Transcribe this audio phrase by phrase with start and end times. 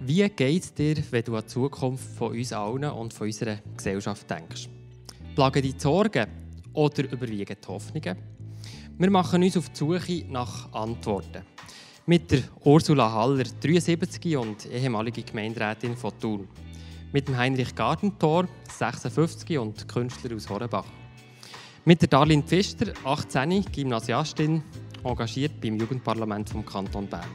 [0.00, 3.58] Wie geht es dir, wenn du an die Zukunft von uns allen und von unserer
[3.76, 4.68] Gesellschaft denkst?
[5.34, 6.26] Plagen die Sorgen
[6.72, 8.18] oder überwiegen die Hoffnungen?
[8.98, 11.42] Wir machen uns auf die Suche nach Antworten.
[12.06, 16.48] Mit der Ursula Haller, 73 und ehemalige Gemeinderätin von Thun.
[17.12, 20.86] Mit dem Heinrich Gartentor, 56 und Künstler aus Horenbach.
[21.84, 24.62] Mit der Darlene Pfister, 18, Gymnasiastin,
[25.04, 27.30] engagiert beim Jugendparlament vom Kanton Bern.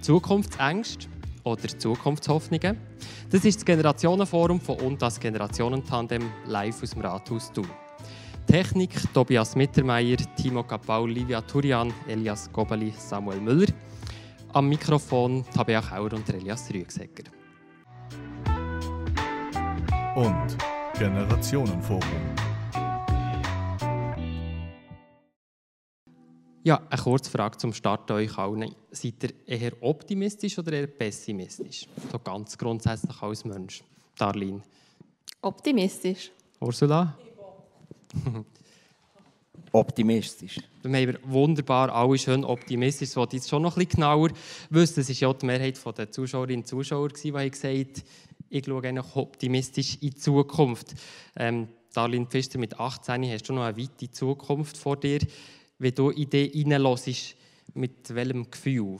[0.00, 1.11] Zukunftsängste
[1.44, 2.78] oder Zukunftshoffnungen?
[3.30, 7.68] Das ist das Generationenforum von und das Generationentandem live aus dem Rathaus Thun.
[8.46, 13.68] Technik Tobias Mittermeier, Timo Kapau, Livia Turian, Elias Gobeli, Samuel Müller.
[14.52, 17.24] Am Mikrofon Tabea Kauer und Elias Rüegsegger.
[20.14, 20.56] Und
[20.98, 22.31] Generationenforum.
[26.64, 28.72] Ja, eine kurze Frage zum Start euch allen.
[28.92, 31.88] Seid ihr eher optimistisch oder eher pessimistisch?
[32.10, 33.82] So ganz grundsätzlich als Mensch.
[34.16, 34.62] Darlene.
[35.40, 36.30] Optimistisch.
[36.60, 37.18] Ursula?
[39.72, 40.60] optimistisch.
[40.82, 43.08] Dann haben wir wunderbar alle schön optimistisch.
[43.08, 44.30] Das wollte ich jetzt schon noch ein bisschen genauer
[44.70, 44.96] wissen.
[44.96, 48.04] Das war ja auch die Mehrheit der Zuschauerinnen und Zuschauer, die haben gesagt
[48.54, 50.94] ich schaue eigentlich optimistisch in die Zukunft.
[51.36, 55.20] Ähm, Darlene Pfister, mit 18 hast du noch eine weite Zukunft vor dir
[55.82, 57.36] wenn du in die hineinlässt,
[57.74, 58.98] mit welchem Gefühl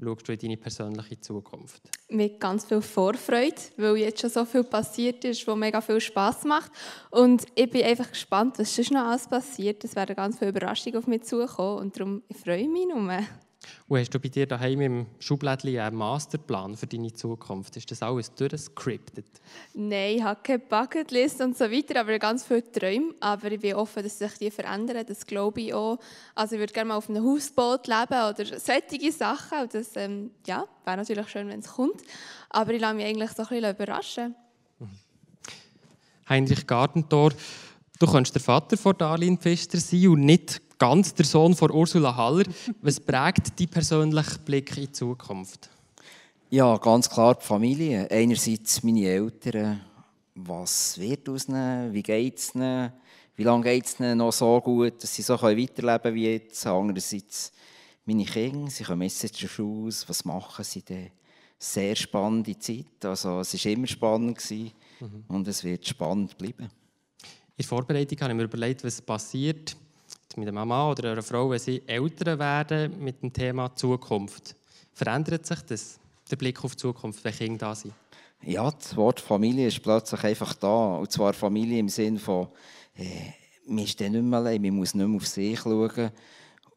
[0.00, 1.82] schaust du in deine persönliche Zukunft?
[2.08, 6.44] Mit ganz viel Vorfreude, weil jetzt schon so viel passiert ist, was mega viel Spass
[6.44, 6.70] macht.
[7.10, 9.82] Und ich bin einfach gespannt, was sonst noch alles passiert.
[9.84, 13.20] Es werden ganz viele Überraschungen auf mich zukommen und darum freue ich mich nur.
[13.88, 17.76] Und hast du bei dir daheim im Schublädchen einen Masterplan für deine Zukunft?
[17.76, 19.26] Ist das alles durchscriptet?
[19.74, 23.14] Nein, ich habe keine Bucketlist und so weiter, aber ganz viele Träume.
[23.20, 25.98] Aber ich bin offen, dass sich die verändern, das glaube ich auch.
[26.34, 29.62] Also ich würde gerne mal auf einem Hausboot leben oder solche Sachen.
[29.62, 32.02] Und das ähm, ja, wäre natürlich schön, wenn es kommt.
[32.50, 34.34] Aber ich lasse mich eigentlich so ein bisschen überraschen.
[36.28, 37.32] Heinrich Gartentor,
[37.98, 42.16] du könntest der Vater von Darlene Pfister sein und nicht ganz der Sohn von Ursula
[42.16, 42.44] Haller.
[42.80, 45.68] Was prägt deinen persönlichen Blick in die Zukunft?
[46.50, 48.10] Ja, ganz klar die Familie.
[48.10, 49.80] Einerseits meine Eltern.
[50.34, 51.92] Was wird aus ihnen?
[51.92, 52.92] Wie geht es ihnen?
[53.36, 56.66] Wie lange geht es ihnen noch so gut, dass sie so weiterleben können wie jetzt?
[56.66, 57.52] Andererseits
[58.04, 58.70] meine Kinder.
[58.70, 59.92] Sie kommen jetzt zur Schule.
[60.06, 61.10] Was machen sie denn?
[61.58, 63.04] Sehr spannende Zeit.
[63.04, 65.24] Also, es war immer spannend mhm.
[65.26, 66.62] und es wird spannend bleiben.
[66.62, 69.76] In der Vorbereitung habe ich mir überlegt, was passiert,
[70.36, 74.54] mit einer Mama oder einer Frau, wenn sie älter werden mit dem Thema Zukunft.
[74.92, 75.98] Verändert sich das,
[76.30, 77.94] der Blick auf die Zukunft, wenn Kinder da sind?
[78.42, 80.96] Ja, das Wort Familie ist plötzlich einfach da.
[80.96, 82.48] Und zwar Familie im Sinne von,
[82.96, 83.32] äh,
[83.66, 86.10] man ist dann nicht mehr allein, man muss nicht mehr auf sich schauen.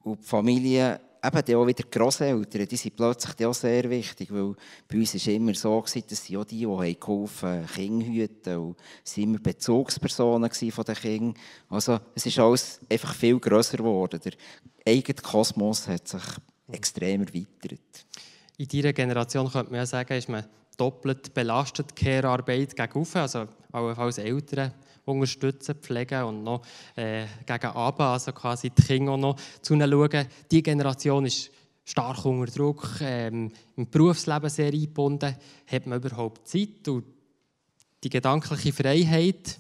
[0.04, 4.56] Und die Familie eben auch wieder Grosseltern, die sind plötzlich auch sehr wichtig, weil
[4.88, 8.78] bei uns war immer so, dass sie auch die, die geholfen haben, Kinder hüten und
[9.04, 11.34] sie immer Bezugspersonen von den Kindern.
[11.70, 14.20] Also es ist alles einfach viel grösser geworden.
[14.24, 14.34] Der
[14.88, 16.24] eigene Kosmos hat sich
[16.72, 18.06] extrem erweitert.
[18.58, 20.46] In dieser Generation könnte man ja sagen, ist man
[20.78, 24.74] doppelt belastet, Care-Arbeit gegen also auch als Eltern
[25.06, 26.62] unterstützen, pflegen und noch
[26.96, 30.28] äh, gegen Abend, also quasi die Kinder noch zu schauen.
[30.52, 31.52] Die Generation ist
[31.84, 35.36] stark unter Druck, ähm, im Berufsleben sehr eingebunden.
[35.68, 37.06] Hat man überhaupt Zeit und
[38.04, 39.58] die gedankliche Freiheit,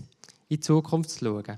[0.50, 1.58] in die Zukunft zu schauen?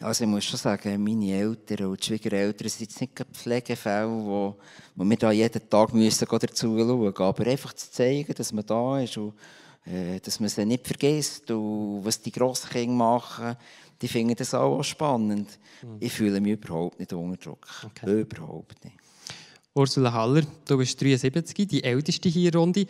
[0.00, 4.56] Also ich muss schon sagen, meine Eltern und Schwiegereltern sind jetzt nicht Pflegefälle, wo,
[4.94, 7.22] wo wir da jeden Tag müssen dazu schauen müssen.
[7.22, 9.34] Aber einfach zu zeigen, dass man da ist und
[10.22, 13.56] dass man sie nicht vergisst und was die grossen Kinder machen,
[14.00, 15.58] die finden das auch spannend.
[15.82, 15.96] Mhm.
[16.00, 17.66] Ich fühle mich überhaupt nicht unter Druck.
[17.86, 18.20] Okay.
[18.20, 18.96] Überhaupt nicht.
[19.74, 22.86] Ursula Haller, du bist 73, die älteste hier Runde.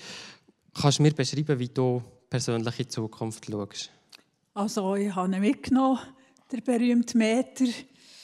[0.74, 3.90] Kannst du mir beschreiben, wie du persönlich in die Zukunft schaust?
[4.54, 6.00] Also ich habe ihn mitgenommen,
[6.50, 7.66] der berühmte Meter,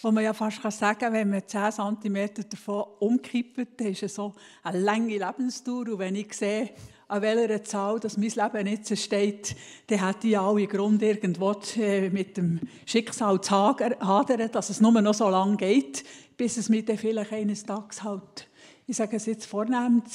[0.02, 4.14] wo man ja fast sagen kann, wenn man 10 cm davon umkippt, dann ist es
[4.14, 5.88] so eine lange Lebensdauer.
[5.88, 6.70] Und wenn ich sehe,
[7.08, 9.56] an welcher Zahl dass mein Leben jetzt steht,
[9.86, 15.00] dann hätte ich alle Grund, irgendwo äh, mit dem Schicksal zu hadern, dass es nur
[15.00, 16.04] noch so lange geht,
[16.36, 18.48] bis es mir dann vielleicht eines Tages halt,
[18.86, 20.06] ich sage es jetzt vornehmend,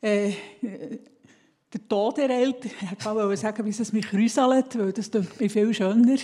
[0.00, 0.32] äh,
[1.74, 2.64] der Tod ereilt.
[2.64, 6.16] Ich wollte sagen, wie es mich rüsselt, weil das klingt mir viel schöner.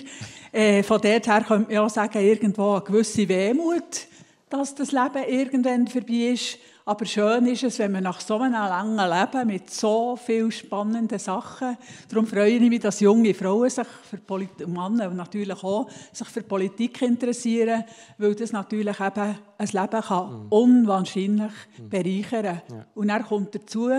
[0.53, 4.06] Äh, von dort her könnte man auch sagen, irgendwo eine gewisse Wehmut,
[4.49, 6.59] dass das Leben irgendwann vorbei ist.
[6.91, 11.21] Aber schön ist es, wenn man nach so einem langen Leben mit so vielen spannenden
[11.21, 11.77] Sachen,
[12.09, 16.43] darum freue ich mich, dass junge Frauen sich für Politik, Männer natürlich auch, sich für
[16.43, 17.85] Politik interessieren,
[18.19, 20.47] weil das natürlich eben ein Leben kann mhm.
[20.49, 21.89] unwahrscheinlich mhm.
[21.91, 22.61] bereichern.
[22.69, 22.87] Ja.
[22.97, 23.91] Und dann kommt dazu,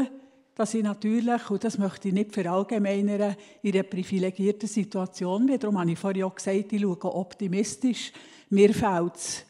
[0.53, 5.57] dass ich natürlich, und das möchte ich nicht verallgemeinern, in einer privilegierten Situation bin.
[5.57, 8.11] Darum habe ich vorhin auch gesagt, ich schaue optimistisch.
[8.49, 9.45] Mir fällt es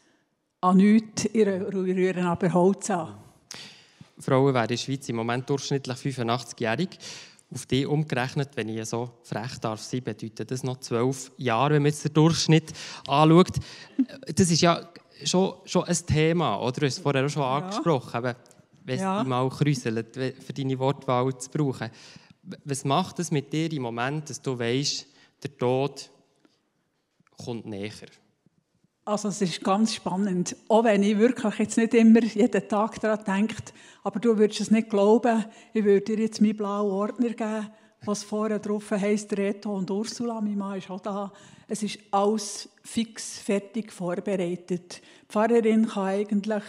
[0.60, 3.21] an nichts, ich rühre aber Holz an.
[4.22, 6.88] Frauen werden in der Schweiz im Moment durchschnittlich 85-jährig.
[7.54, 11.82] Auf die umgerechnet, wenn ich so frech darf sein, bedeutet das noch zwölf Jahre, wenn
[11.82, 12.72] man jetzt den Durchschnitt
[13.06, 13.56] anschaut.
[14.34, 14.88] Das ist ja
[15.24, 16.80] schon, schon ein Thema, oder?
[16.80, 17.58] Du hast es vorher auch schon ja.
[17.58, 21.90] angesprochen, wenn es dich mal kräuselt, für deine Wortwahl zu brauchen.
[22.64, 25.06] Was macht es mit dir im Moment, dass du weißt,
[25.42, 26.10] der Tod
[27.36, 28.08] kommt näher?
[29.04, 33.24] Also es ist ganz spannend, auch wenn ich wirklich jetzt nicht immer jeden Tag daran
[33.24, 33.56] denke,
[34.04, 37.66] aber du würdest es nicht glauben, ich würde dir jetzt meinen blauen Ordner geben,
[38.04, 41.32] was vorne drauf heisst, Reto und Ursula, mein Mann ist auch da.
[41.66, 45.00] Es ist alles fix, fertig vorbereitet.
[45.00, 46.62] Die Pfarrerin kann eigentlich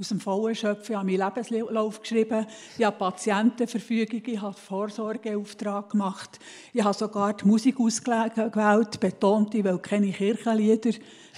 [0.00, 0.92] aus dem vollen Schöpfen.
[0.92, 2.46] Ich habe meinen Lebenslauf geschrieben,
[2.78, 6.38] ich habe Patientenverfügung, ich habe Vorsorgeauftrag gemacht,
[6.72, 10.92] ich habe sogar die Musik ausgewählt, betont, ich will keine Kirchenlieder,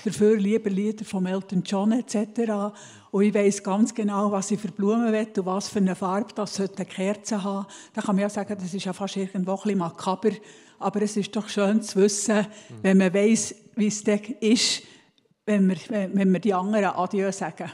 [0.07, 2.75] dafür lieber Lieder von Elton John etc.
[3.11, 6.33] Und ich weiß ganz genau, was ich für Blumen will und was für eine Farbe
[6.35, 7.67] das sollte eine Kerze haben.
[7.95, 10.31] Da kann man ja sagen, das ist ja fast irgendwo ein bisschen makaber,
[10.79, 12.47] aber es ist doch schön zu wissen,
[12.83, 14.03] wenn man weiß, wie es
[14.41, 14.83] ist,
[15.45, 15.77] wenn wir,
[16.13, 17.71] wenn wir die anderen Adieu sagen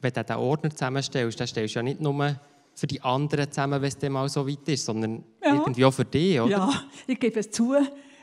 [0.00, 2.36] wenn du den Ordner zusammenstellst, dann stellst du ja nicht nur
[2.74, 5.54] für die anderen zusammen, wenn es dann mal so weit ist, sondern ja.
[5.54, 6.50] irgendwie auch für dich, oder?
[6.50, 7.74] Ja, ich gebe es zu.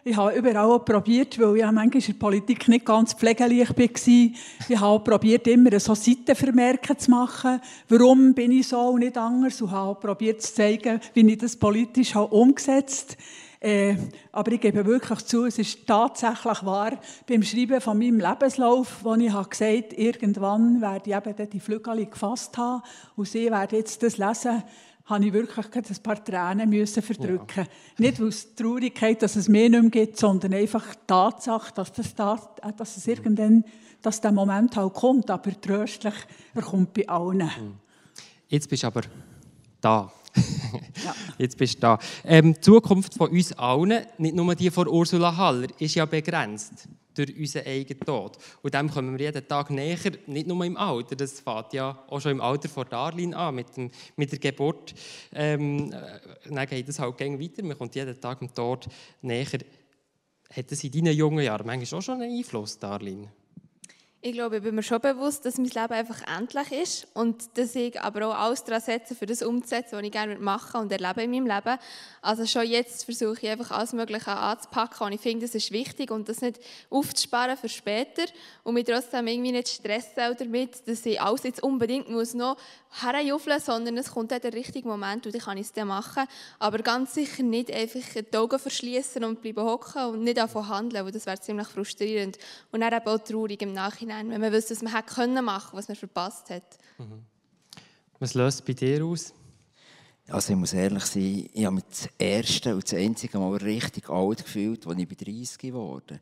[0.03, 3.85] Ich habe überall auch probiert, weil ich manchmal in der Politik nicht ganz pflegeleicht war.
[4.69, 7.59] Ich habe auch probiert, immer so Seitenvermerke zu machen.
[7.89, 9.61] Warum bin ich so und nicht anders?
[9.61, 13.23] Und habe auch probiert zu zeigen, wie ich das politisch umgesetzt habe.
[13.59, 13.95] Äh,
[14.31, 16.91] aber ich gebe wirklich zu, es ist tatsächlich wahr,
[17.27, 22.05] beim Schreiben von meinem Lebenslauf, wo ich habe gesagt irgendwann werde ich eben die Flügel
[22.05, 22.83] gefasst haben
[23.15, 24.61] und sie werden jetzt das lesen,
[25.07, 27.65] habe ich wirklich ein paar Tränen müssen verdrücken.
[27.65, 27.65] Ja.
[27.97, 32.13] Nicht aus Traurigkeit, dass es mehr nicht mehr gibt, sondern einfach die Tatsache, dass, das,
[32.77, 33.63] dass es irgendwann,
[34.01, 36.13] dass der Moment halt kommt, aber tröstlich,
[36.53, 37.55] er kommt bei allen.
[37.55, 37.75] Hm.
[38.49, 39.01] Jetzt bist du aber
[39.81, 40.11] da.
[41.05, 41.15] Ja.
[41.37, 41.99] Jetzt bist du da.
[42.23, 46.87] Ähm, die Zukunft von uns allen, nicht nur die von Ursula Haller, ist ja begrenzt
[47.17, 48.37] durch unseren eigenen Tod.
[48.61, 49.97] Und dem kommen wir jeden Tag näher,
[50.27, 51.15] nicht nur im Alter.
[51.15, 54.93] Das fängt ja auch schon im Alter vor Darlin an, mit, dem, mit der Geburt.
[55.33, 57.63] Ähm, äh, dann geht es halt weiter.
[57.63, 58.87] Man kommt jeden Tag dem Tod
[59.21, 59.59] näher.
[60.49, 63.27] Hat das in deinen jungen Jahren manchmal auch schon einen Einfluss, Darlin?
[64.19, 67.75] Ich glaube, ich bin mir schon bewusst, dass mein Leben einfach endlich ist und dass
[67.75, 71.21] ich aber auch alles daran setze, für das umzusetzen, was ich gerne machen und erlebe
[71.21, 71.77] in meinem Leben.
[72.23, 76.09] Also schon jetzt versuche ich einfach alles Mögliche anzupacken und ich finde, das ist wichtig
[76.09, 76.59] und das nicht
[76.89, 78.23] aufzusparen für später
[78.63, 82.57] und mich trotzdem irgendwie nicht stressen damit, dass ich alles jetzt unbedingt muss noch
[83.01, 86.25] herjuffeln, sondern es kommt dann der richtige Moment und ich kann es dann machen.
[86.57, 91.05] Aber ganz sicher nicht einfach die Augen verschließen und bleiben hocken und nicht davon handeln,
[91.05, 92.37] weil das wäre ziemlich frustrierend
[92.71, 95.77] und dann eben auch traurig im Nachhinein, wenn man wüsste, was man hätte können machen,
[95.77, 96.77] was man verpasst hat.
[96.97, 97.23] Mhm.
[98.19, 99.33] Was löst bei dir aus?
[100.29, 104.09] Also ich muss ehrlich sein, ich habe mich das erste und das einzige Mal richtig
[104.09, 106.19] alt gefühlt, als ich bei 30 geworden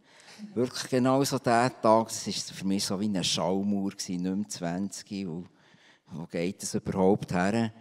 [0.54, 1.44] Wirklich genau so dieser
[1.82, 5.28] Tag, das war für mich so wie eine Schallmauer, nicht mehr 20.
[5.28, 5.48] Und
[6.12, 7.72] wo geht das überhaupt her?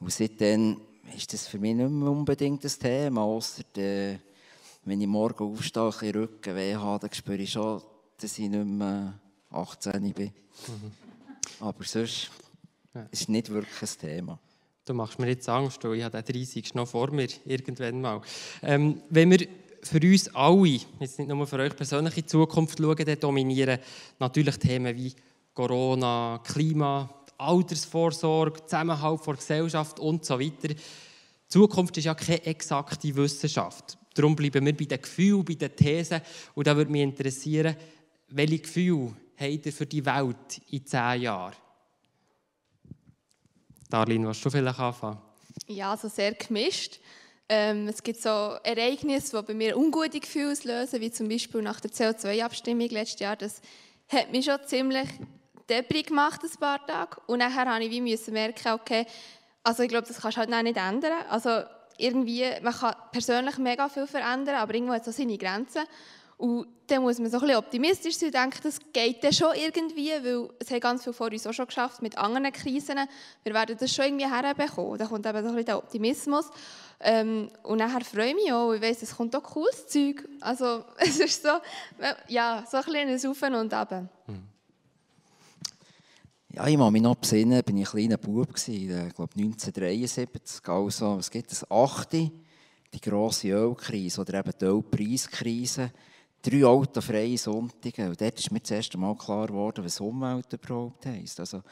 [0.00, 0.80] Und seitdem
[1.16, 4.18] ist das für mich nicht mehr unbedingt das Thema, außer äh,
[4.84, 7.82] wenn ich morgen aufstehe, ein Rückenweh habe, dann spüre ich schon,
[8.18, 9.18] dass ich nicht mehr
[9.54, 10.26] 18 bin.
[10.66, 10.92] Mhm.
[11.60, 12.30] Aber sonst
[12.94, 13.02] ja.
[13.10, 14.38] ist es nicht wirklich ein Thema.
[14.84, 16.74] Du machst mir jetzt Angst, weil ich habe den 30.
[16.74, 18.20] noch vor mir, irgendwann mal.
[18.62, 19.46] Ähm, wenn wir
[19.82, 23.78] für uns alle, jetzt nicht nur für euch persönliche Zukunft schauen, dann dominieren
[24.18, 25.12] natürlich Themen wie
[25.54, 27.08] Corona, Klima,
[27.38, 30.68] Altersvorsorge, Zusammenhalt der Gesellschaft und so weiter.
[30.68, 30.76] Die
[31.48, 33.96] Zukunft ist ja keine exakte Wissenschaft.
[34.14, 36.20] Darum bleiben wir bei den Gefühlen, bei den Thesen.
[36.54, 37.76] Und da würde mich interessieren,
[38.28, 41.54] welche Gefühle habt ihr für die Welt in zehn Jahren?
[43.90, 45.20] Darlene, willst du vielleicht anfangen?
[45.66, 47.00] Ja, also sehr gemischt.
[47.48, 51.80] Ähm, es gibt so Ereignisse, die bei mir ungute Gefühle auslösen, wie zum Beispiel nach
[51.80, 53.36] der CO2-Abstimmung letztes Jahr.
[53.36, 53.60] Das
[54.08, 55.08] hat mich schon ziemlich
[55.68, 57.16] Depri gemacht, ein paar Tage.
[57.26, 59.06] Und nachher musste ich wie merken, okay,
[59.62, 61.24] also ich glaube, das kannst du halt nicht ändern.
[61.28, 61.62] Also
[61.98, 65.84] irgendwie, man kann persönlich mega viel verändern, aber irgendwo hat es auch seine Grenzen.
[66.36, 69.54] Und dann muss man so ein bisschen optimistisch sein und denken, das geht dann schon
[69.54, 72.98] irgendwie, weil es haben ganz viele vor uns auch schon geschafft mit anderen Krisen.
[73.42, 74.98] Wir werden das schon irgendwie herbekommen.
[74.98, 76.50] Da kommt eben so ein bisschen der Optimismus.
[77.00, 80.28] Ähm, und nachher freue ich mich auch, ich weiss, es kommt auch cooles Zeug.
[80.40, 81.48] Also es ist so,
[82.28, 84.08] ja, so ein bisschen ein Auf und Ab.
[86.54, 91.18] Ja, ich muss mich noch besinnen, bin ich ein kleiner Bub ich glaube 1973, also,
[91.18, 92.12] was gibt es, 8.
[92.12, 92.30] Die
[93.02, 95.90] grosse Ölkrise oder eben die Ölpreiskrise.
[96.44, 98.06] Drei autofreie Sonntage.
[98.06, 101.40] Und dort ist mir das erste Mal klar geworden, was Umwelt überhaupt heisst.
[101.40, 101.62] Also,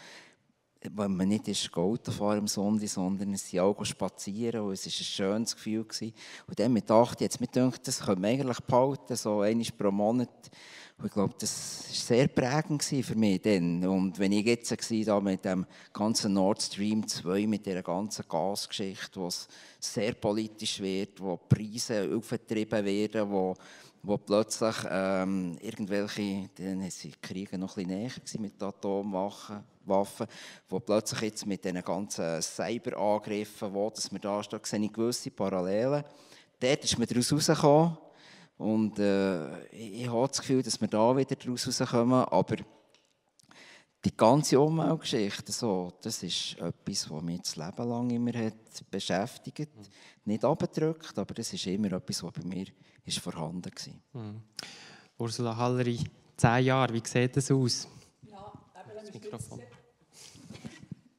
[0.90, 4.86] wenn man nicht ist Auto fahren am Sonntag, sondern es sind auch spazieren und es
[4.86, 5.84] war ein schönes Gefühl.
[5.84, 6.14] Gewesen.
[6.46, 9.90] Und dann mit 8, jetzt mir gedacht, das können wir eigentlich behalten, so einmal pro
[9.90, 10.50] Monat.
[10.96, 13.84] Und ich glaube, das war sehr prägend für mich dann.
[13.86, 18.24] Und wenn ich jetzt war, da mit dem ganzen Nord Stream 2, mit dieser ganzen
[18.26, 19.48] Gasgeschichte, wo es
[19.78, 23.54] sehr politisch wird, wo Preise aufgetrieben werden, wo
[24.02, 31.20] wo plötzlich ähm, irgendwelche, dann sind Kriege noch ein bisschen näher mit Atomwaffen, wo plötzlich
[31.20, 36.02] jetzt mit diesen ganzen Cyberangriffen, wo dass wir da stehen, sehe ich gewisse Parallelen.
[36.58, 37.98] Dort ist man daraus rausgekommen
[38.58, 42.56] und äh, ich, ich habe das Gefühl, dass wir da wieder daraus rauskommen, aber
[44.04, 49.68] die ganze Umweltgeschichte, so, das ist etwas, was mich das Leben lang immer hat beschäftigt.
[50.24, 52.66] Nicht abgedrückt, aber das ist immer etwas, was bei mir
[53.04, 54.22] ist vorhanden war.
[54.22, 54.42] Mhm.
[55.18, 55.98] Ursula Halleri,
[56.36, 57.88] zehn Jahre, wie sieht das aus?
[58.28, 58.52] Ja,
[58.94, 59.60] das Mikrofon.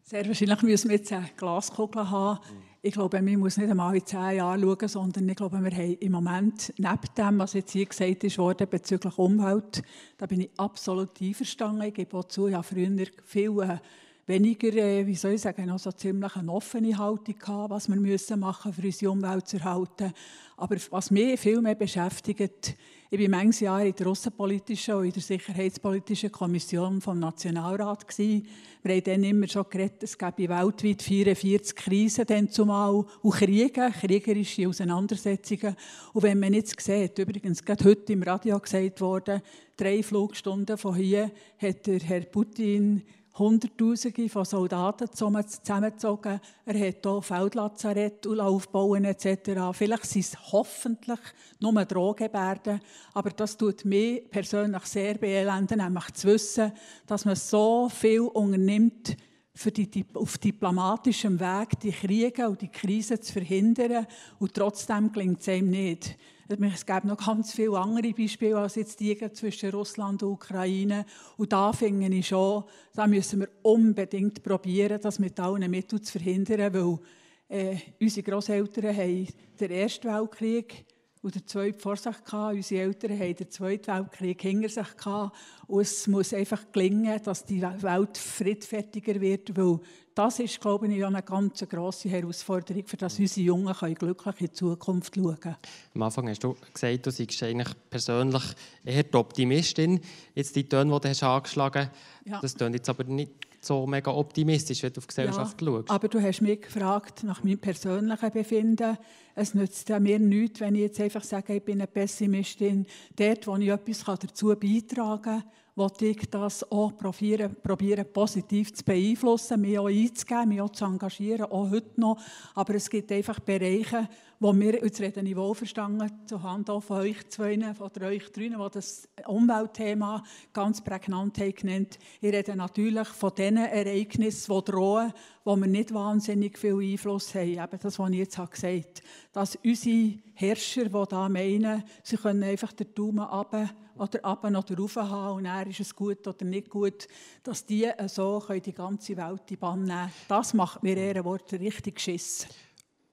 [0.02, 2.40] Sehr wahrscheinlich müssen wir jetzt eine Glaskugel haben.
[2.40, 2.64] Mhm.
[2.86, 5.94] Ich glaube, man muss nicht einmal in zehn Jahren schauen, sondern ich glaube, wir haben
[5.94, 9.82] im Moment, neben dem, was jetzt hier gesagt wurde bezüglich Umwelt,
[10.18, 11.84] da bin ich absolut einverstanden.
[11.84, 13.78] Ich gebe auch zu, ich habe früher viel äh,
[14.26, 17.96] weniger, äh, wie soll ich sagen, noch so ziemlich eine offene Haltung gehabt, was wir
[17.96, 20.14] müssen machen, um unsere Umwelt zu erhalten.
[20.58, 22.76] Aber was mich viel mehr beschäftigt,
[23.10, 28.08] ich war manches Jahr in der Außenpolitischen und in der Sicherheitspolitischen Kommission vom Nationalrat.
[28.08, 28.48] Gewesen.
[28.82, 33.92] Wir haben dann immer schon geredet, es gäbe weltweit 44 Krisen dann zumal und Kriege,
[34.00, 35.76] kriegerische Auseinandersetzungen.
[36.14, 39.42] Und wenn man jetzt sieht, übrigens gerade heute im Radio gesagt worden,
[39.78, 43.04] drei Flugstunden von hier hat der Herr Putin
[43.36, 46.40] Hunderttausende von Soldaten zusammengezogen.
[46.66, 49.52] Er hat hier Feldlazarett aufbauen etc.
[49.74, 51.20] Vielleicht sind es hoffentlich
[51.60, 52.80] nur Drohgebärden,
[53.14, 56.72] aber das tut mich persönlich sehr beelenden, nämlich zu wissen,
[57.08, 59.18] dass man so viel unternimmt,
[59.56, 64.08] für die, auf diplomatischem Weg die Kriege und die Krisen zu verhindern
[64.40, 66.18] und trotzdem gelingt es ihm nicht.
[66.48, 71.06] Es gibt noch ganz viele andere Beispiele als jetzt die zwischen Russland und Ukraine.
[71.38, 76.12] Und da finde ich schon, da müssen wir unbedingt probieren, das mit allen Mitteln zu
[76.12, 77.00] verhindern, weil
[77.48, 79.28] äh, unsere Großeltern haben
[79.60, 80.86] den Ersten Weltkrieg
[81.22, 82.56] und der Zweite vor sich gehabt.
[82.56, 85.36] Unsere Eltern haben den Zweiten Weltkrieg hinter sich gehabt.
[85.68, 89.80] Und es muss einfach gelingen, dass die Welt friedfertiger wird, weil
[90.16, 94.48] das ist, glaube ich, eine ganz grosse Herausforderung, für dass unsere Jungen können glücklich in
[94.48, 95.56] die Zukunft schauen können.
[95.96, 98.44] Am Anfang hast du gesagt, du seist eigentlich persönlich
[98.86, 100.00] eher die Optimistin.
[100.36, 102.40] Jetzt die Töne, die du hast angeschlagen hast, ja.
[102.42, 103.32] das klingt jetzt aber nicht
[103.66, 105.90] so mega optimistisch, wenn du auf die Gesellschaft ja, schaust.
[105.90, 108.98] Aber du hast mich gefragt nach meinem persönlichen Befinden.
[109.36, 112.86] Es nützt mir nichts, wenn ich jetzt einfach sage, ich bin eine Pessimistin.
[113.16, 115.44] Dort, wo ich etwas dazu beitragen kann,
[115.76, 120.86] wollte ich das auch probieren, probieren, positiv zu beeinflussen, mich auch einzugeben, mich auch zu
[120.86, 122.18] engagieren, auch heute noch.
[122.54, 124.08] Aber es gibt einfach Bereiche,
[124.44, 128.72] wo wir, jetzt rede ich wohlverstanden, zuhand auch von euch zwei, von euch drinnen, die
[128.72, 130.22] das Umweltthema
[130.52, 131.98] ganz prägnant haben genannt.
[132.20, 135.14] Ich rede natürlich von den Ereignissen, die drohen,
[135.46, 137.52] wo wir nicht wahnsinnig viel Einfluss haben.
[137.52, 138.84] Eben das, was ich jetzt gesagt habe.
[139.32, 144.78] Dass unsere Herrscher, die da meinen, sie können einfach den Daumen runter oder ab oder
[144.78, 147.08] rauf haben und dann ist es gut oder nicht gut,
[147.44, 152.02] dass die so die ganze Welt in Bann nehmen Das macht mir eher Wort richtig
[152.02, 152.46] Schiss.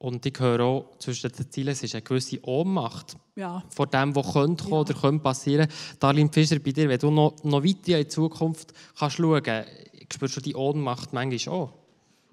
[0.01, 3.63] Und ich höre auch zwischen den Zielen, es ist eine gewisse Ohnmacht ja.
[3.69, 4.81] vor dem, was könnte kommen ja.
[4.81, 5.69] oder könnte passieren.
[5.99, 9.69] Darlene Fischer, bei dir, wenn du noch, noch weiter in die Zukunft kannst schauen kannst,
[10.11, 11.73] spürst du die Ohnmacht manchmal auch?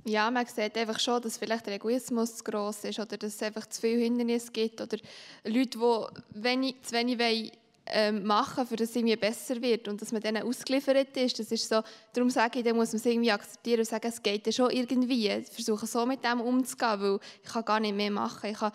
[0.06, 3.44] Ja, man sieht einfach schon, dass vielleicht der Egoismus zu gross ist oder dass es
[3.44, 4.98] einfach zu viele Hindernisse gibt oder
[5.44, 7.52] Leute, die wenig, zu wenig wollen,
[7.91, 11.39] ähm, machen, für das es irgendwie besser wird und dass man denen ausgeliefert ist.
[11.39, 11.82] Das ist so,
[12.13, 14.72] darum sage ich, dann muss man es irgendwie akzeptieren und sagen, es geht ja schon
[14.72, 15.29] irgendwie.
[15.29, 18.50] Ich versuche so mit dem umzugehen, weil ich kann gar nicht mehr machen.
[18.50, 18.72] Ich kann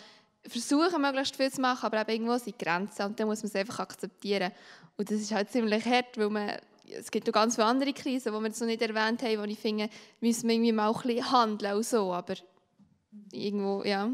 [0.47, 3.57] versuchen, möglichst viel zu machen, aber eben irgendwo sind Grenzen und dann muss man es
[3.57, 4.52] einfach akzeptieren.
[4.97, 6.50] Und das ist halt ziemlich hart, weil man
[6.95, 9.59] es gibt noch ganz viele andere Krisen, die wir noch nicht erwähnt haben, wo ich
[9.59, 9.88] finde,
[10.21, 12.35] müssen wir irgendwie mal ein bisschen handeln und so, aber
[13.33, 14.11] irgendwo, ja.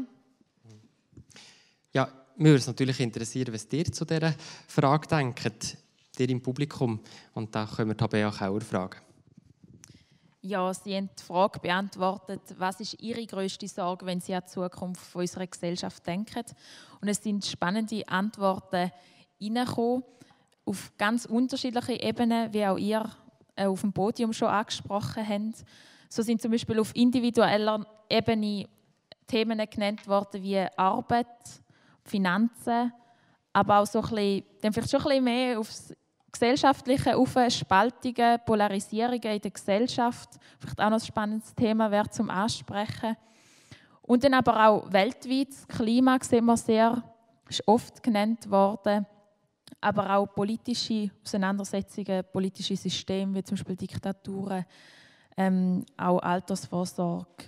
[1.93, 4.33] Ja, mich würde es natürlich interessieren, was ihr zu dieser
[4.67, 5.77] Frage denkt,
[6.17, 6.99] ihr im Publikum.
[7.33, 8.97] Und da können wir Tabea Kauer fragen.
[10.41, 14.51] Ja, Sie haben die Frage beantwortet, was ist Ihre größte Sorge, wenn Sie an die
[14.51, 16.45] Zukunft unserer Gesellschaft denken?
[17.01, 18.89] Und es sind spannende Antworten
[19.41, 20.03] reingekommen,
[20.65, 23.09] auf ganz unterschiedliche Ebenen, wie auch ihr
[23.55, 25.53] äh, auf dem Podium schon angesprochen haben.
[26.07, 28.65] So sind zum Beispiel auf individueller Ebene
[29.27, 31.27] Themen genannt worden wie Arbeit,
[32.09, 32.91] Finanzen,
[33.53, 35.93] aber auch so ein bisschen, dann vielleicht schon ein bisschen mehr aufs
[36.31, 40.29] gesellschaftliche auf Spaltungen, Polarisierungen in der Gesellschaft.
[40.59, 43.15] Vielleicht auch noch ein spannendes Thema wäre zum Ansprechen.
[44.03, 47.03] Und dann aber auch weltweit, das Klima sehen wir sehr,
[47.47, 49.05] ist oft genannt worden.
[49.81, 54.65] Aber auch politische Auseinandersetzungen, politische Systeme, wie zum Beispiel Diktaturen,
[55.37, 57.45] ähm, auch Altersvorsorge.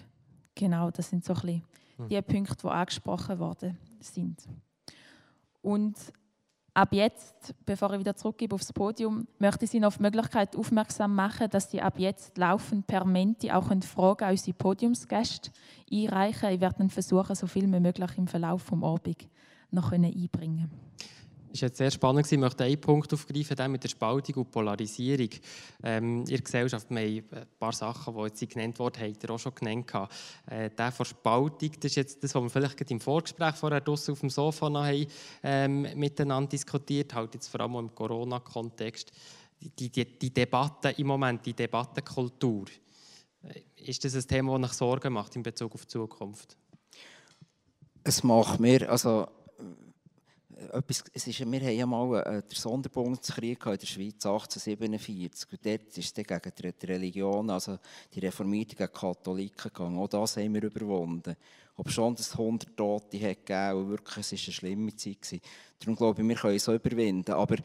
[0.55, 1.63] Genau, das sind so ein bisschen
[1.97, 2.09] hm.
[2.09, 4.47] die Punkte, die angesprochen worden sind.
[5.61, 5.95] Und
[6.73, 10.55] ab jetzt, bevor ich wieder zurückgebe aufs Podium, möchte ich Sie noch auf die Möglichkeit
[10.55, 15.51] aufmerksam machen, dass Sie ab jetzt laufend per Menti auch eine Frage an unsere Podiumsgäste
[15.91, 19.27] einreichen Ich werde dann versuchen, so viel wie möglich im Verlauf des Abends
[19.71, 20.71] noch einbringen können.
[21.53, 22.31] Es war sehr spannend.
[22.31, 25.29] Ich möchte einen Punkt aufgreifen, den mit der Spaltung und Polarisierung
[25.83, 26.89] ähm, in der Gesellschaft.
[26.89, 29.91] Wir haben ein paar Sachen, die jetzt genannt wurden, habt ihr auch schon genannt.
[30.45, 34.13] Äh, der von Spaltung, das ist jetzt das, was wir vielleicht im Vorgespräch vorher draussen
[34.13, 35.05] auf dem Sofa noch haben,
[35.43, 39.11] ähm, miteinander diskutiert halt jetzt vor allem im Corona-Kontext.
[39.59, 42.65] Die, die, die Debatte im Moment, die Debattenkultur,
[43.43, 46.57] äh, ist das ein Thema, das nach Sorgen macht in Bezug auf die Zukunft?
[48.03, 49.27] Es macht mir, also
[50.71, 55.51] etwas, es ist, wir haben ja mal äh, den Sonderbundskrieg in der Schweiz 1847.
[55.51, 57.79] Und dort ist es gegen die Religion, also
[58.13, 59.97] die Reformierten gegen Katholiken gegangen.
[59.97, 61.35] Auch das haben wir überwunden.
[61.77, 65.21] Ob schon es 100 Tote hat gegeben und wirklich, es war eine schlimme Zeit.
[65.21, 65.41] Gewesen.
[65.79, 67.31] Darum glaube ich, wir können es so überwinden.
[67.31, 67.55] Aber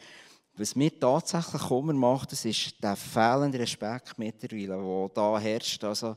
[0.55, 5.83] was mir tatsächlich Kummer macht, das ist der fehlende Respekt mittlerweile, der da herrscht.
[5.83, 6.15] Also,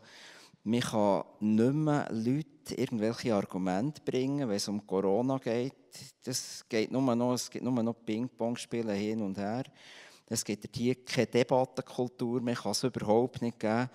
[0.62, 5.74] man kann nicht mehr Leute irgendwelche Argumente bringen, wenn es um Corona geht.
[6.24, 9.64] Das geht nur noch, es gibt nur noch Ping-Pong-Spielen hin und her.
[10.26, 13.90] Es gibt hier keine Debattenkultur mehr, kann es überhaupt nicht geben.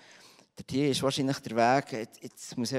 [0.69, 2.73] Hier ist wahrscheinlich der Weg, jetzt muss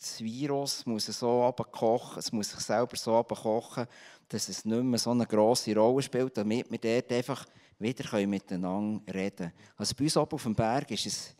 [0.00, 3.86] das Virus muss so abkochen, es muss sich selber so abkochen,
[4.28, 7.46] dass es nicht mehr so eine grosse Rolle spielt, damit wir dort einfach
[7.78, 9.52] wieder miteinander reden können.
[9.76, 11.36] Also bei uns oben auf dem Berg ist es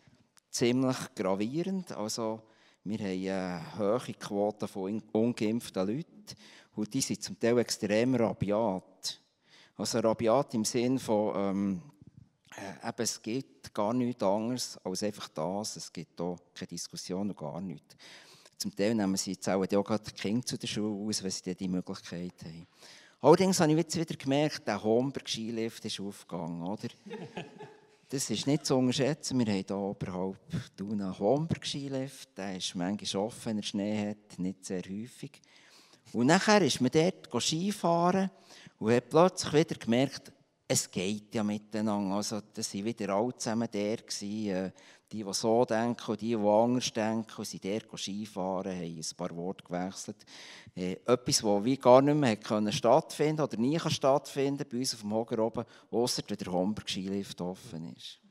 [0.51, 1.91] ziemlich gravierend.
[1.93, 2.41] Also,
[2.83, 6.25] wir haben eine hohe Quote von ungeimpften Leuten
[6.75, 9.21] und die sind zum Teil extrem rabiat.
[9.77, 11.81] Also rabiat im Sinn von, ähm,
[12.55, 15.75] äh, eben, es gibt gar nichts anderes als einfach das.
[15.77, 17.95] Es gibt hier keine Diskussion und gar nichts.
[18.57, 21.67] Zum Teil nehmen sie jetzt auch die Kinder zu der Schule aus, wenn sie die
[21.67, 22.67] Möglichkeit haben.
[23.21, 26.63] Allerdings habe ich jetzt wieder gemerkt, der Homberg-Skilift ist aufgegangen.
[26.63, 26.89] Oder?
[28.11, 29.39] Das ist nicht zu unterschätzen.
[29.39, 30.37] Wir haben hier oberhalb
[30.81, 32.37] einen Homberg-Skilift.
[32.37, 35.39] Der ist manchmal offen, wenn er Schnee hat, nicht sehr häufig.
[36.11, 38.29] Und nachher ist man dort Skifahren
[38.79, 40.33] und hat plötzlich wieder gemerkt,
[40.67, 42.17] es geht ja miteinander.
[42.17, 43.99] Also, das waren wieder alle zusammen der.
[45.11, 49.35] Die, die so denken und die, die anders denken, sind dort Skifahren, haben ein paar
[49.35, 50.25] Worte gewechselt.
[50.73, 54.93] Äh, etwas, das wie gar nicht mehr können stattfinden oder nie kann stattfinden bei uns
[54.93, 58.21] auf dem Hoger oben, außer wenn der Homburg-Skilift offen ist.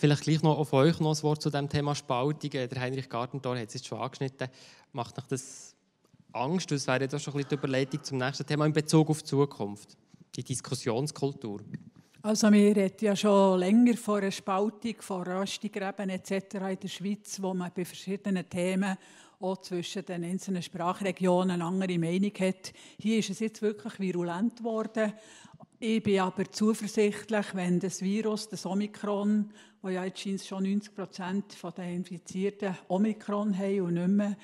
[0.00, 2.50] Vielleicht gleich noch auf euch noch ein Wort zu dem Thema Spaltung.
[2.50, 4.48] Der Heinrich Gartentor hat es jetzt schon angeschnitten.
[4.92, 5.76] Macht euch das
[6.32, 6.70] Angst?
[6.70, 9.28] Das wäre jetzt schon ein bisschen die Überleitung zum nächsten Thema in Bezug auf die
[9.28, 9.98] Zukunft,
[10.36, 11.60] die Diskussionskultur.
[12.22, 16.54] Also wir reden ja schon länger von einer Spaltung, von Röstigräben etc.
[16.54, 18.98] in der Schweiz, wo man bei verschiedenen Themen
[19.40, 22.74] auch zwischen den einzelnen Sprachregionen eine andere Meinung hat.
[22.98, 25.14] Hier ist es jetzt wirklich virulent geworden.
[25.78, 31.56] Ich bin aber zuversichtlich, wenn das Virus, das Omikron, wo ja jetzt schon 90 Prozent
[31.74, 34.36] der Infizierten Omikron haben und nicht mehr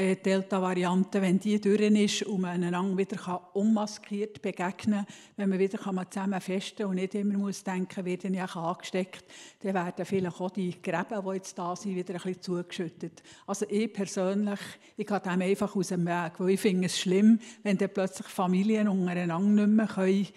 [0.00, 5.58] äh, Delta-Variante, wenn die durch ist und man einander wieder unmaskiert begegnen kann, wenn man
[5.58, 9.24] wieder zusammen festen und nicht immer muss denken, werde ich angesteckt,
[9.62, 13.22] dann werden vielleicht auch die Gräben, die jetzt da sind, wieder ein bisschen zugeschüttet.
[13.46, 14.60] Also ich persönlich,
[14.96, 18.28] ich gehe dem einfach aus dem Weg, weil ich finde es schlimm, wenn dann plötzlich
[18.28, 20.28] Familien untereinander nicht mehr können,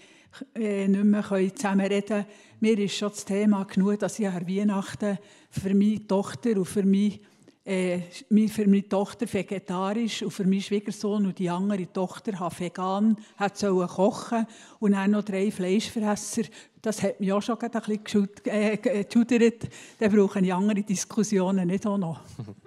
[0.55, 2.25] äh, nicht mehr können.
[2.59, 5.17] Mir ist schon das Thema genug, dass ich an Weihnachten
[5.49, 7.21] für meine Tochter und für mich
[7.65, 8.01] äh,
[8.49, 13.57] für meine Tochter vegetarisch und für meinen Schwiegersohn und die andere Tochter hat vegan hat
[13.57, 14.45] sollen kochen
[14.79, 16.43] und dann noch drei Fleischfresser.
[16.81, 19.69] Das hat mich auch schon ein bisschen äh, geschudert.
[19.97, 22.19] Dann brauchen ich andere Diskussionen nicht auch noch.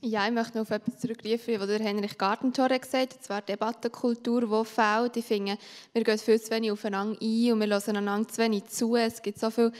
[0.00, 4.42] Ja, ich möchte noch auf etwas zurückrufen, was der Henrich Gartentor gesagt hat, zwar Debattenkultur,
[4.42, 5.16] die fehlt.
[5.16, 5.58] Ich finde,
[5.92, 8.94] wir gehen viel zu wenig aufeinander ein und wir hören einander zu wenig zu.
[8.94, 9.72] Es gibt so viele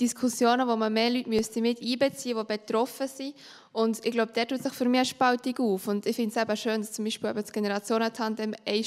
[0.00, 3.34] Diskussionen, wo man mehr Leute müsste mit einbeziehen müsste, die betroffen sind.
[3.72, 5.88] Und ich glaube, der tut sich für mich eine Spaltung auf.
[5.88, 8.84] Und ich finde es eben schön, dass zum Beispiel eben das Generationentandem eine,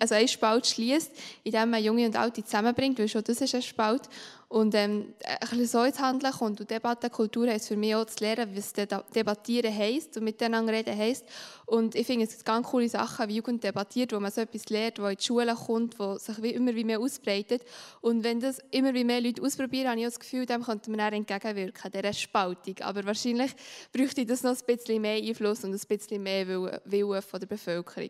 [0.00, 1.12] also eine Spalt schließt,
[1.44, 4.02] indem man Junge und Alte zusammenbringt, weil schon das ist ein Spalt.
[4.48, 6.58] Und ähm, ein bisschen so ins Handeln kommt.
[6.58, 11.26] Und Debattenkultur heisst für mich auch zu lernen, was Debattieren heisst und miteinander reden heisst.
[11.66, 14.70] Und ich finde, es gibt ganz coole Sachen, wie Jugend debattiert, wo man so etwas
[14.70, 17.62] lernt, wo in die Schule kommt, wo sich wie immer wie mehr ausbreitet.
[18.00, 20.98] Und wenn das immer wie mehr Leute ausprobieren, habe ich das Gefühl, dem könnte man
[20.98, 22.76] dann entgegenwirken, dieser Spaltung.
[22.80, 23.50] Aber wahrscheinlich
[23.92, 28.08] bräuchte das noch ein bisschen mehr Einfluss und ein bisschen mehr Willen von der Bevölkerung.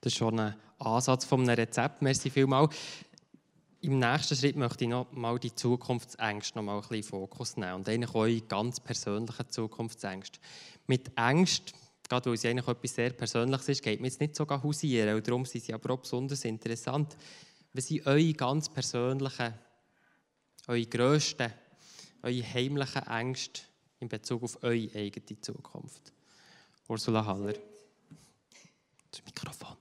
[0.00, 2.00] Das ist schon ein Ansatz von einem Rezept.
[2.00, 2.74] Merci vielmals.
[3.82, 7.56] Im nächsten Schritt möchte ich noch mal die Zukunftsängste noch mal ein bisschen in Fokus
[7.56, 10.38] nehmen und eigentlich eure ganz persönlichen Zukunftsängste.
[10.86, 11.72] Mit Ängsten,
[12.06, 15.26] gerade weil es eigentlich etwas sehr Persönliches ist, geht man jetzt nicht so hausieren und
[15.26, 17.16] darum sind sie aber auch besonders interessant.
[17.72, 19.54] Was sind eure ganz persönlichen,
[20.66, 21.50] eure grössten,
[22.22, 23.62] eure heimlichen Ängste
[23.98, 26.12] in Bezug auf eure eigene Zukunft?
[26.86, 27.54] Ursula Haller.
[29.10, 29.76] Das Mikrofon.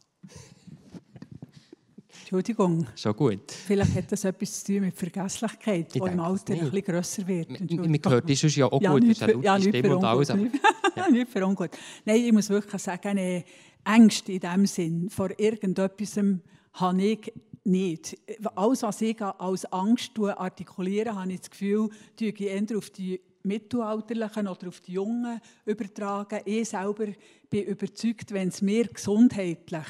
[2.30, 2.86] Entschuldigung.
[2.96, 3.52] Schon gut.
[3.52, 7.50] Vielleicht hat das etwas zu tun mit Vergesslichkeit, die im Alter ein bisschen grösser wird.
[7.50, 10.32] Man hört das ja auch ja, gut, nicht, für, ja, nicht Stimme und alles.
[10.36, 10.54] Nicht,
[10.96, 11.10] ja.
[11.10, 11.72] nicht für ungut.
[12.06, 13.44] Nein, ich muss wirklich sagen, eine
[13.84, 16.20] Ängste in dem Sinn vor irgendetwas
[16.74, 18.16] habe ich nicht.
[18.56, 21.90] Alles, was ich als Angst artikuliere, habe ich das Gefühl,
[22.20, 26.42] ich eher auf die Mittelalterlichen oder auf die Jungen übertragen.
[26.46, 27.08] Ich selber
[27.50, 29.88] bin überzeugt, wenn es mir gesundheitlich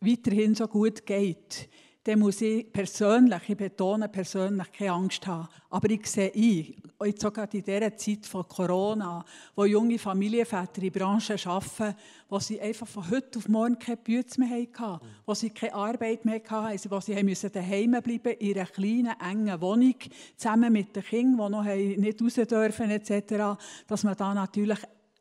[0.00, 1.68] weiterhin so gut geht,
[2.06, 5.48] dann muss ich persönlich, ich betone persönlich, keine Angst haben.
[5.70, 9.24] Aber ich sehe ein, jetzt sogar in dieser Zeit von Corona,
[9.56, 11.96] wo junge Familienväter in Branchen arbeiten,
[12.28, 16.24] wo sie einfach von heute auf morgen keine Bütze mehr hatten, wo sie keine Arbeit
[16.24, 19.96] mehr hatten, wo sie müssen daheim bleiben in einer kleinen, engen Wohnung,
[20.36, 23.58] zusammen mit den Kindern, die noch nicht raus dürfen etc.,
[23.88, 24.78] dass man da natürlich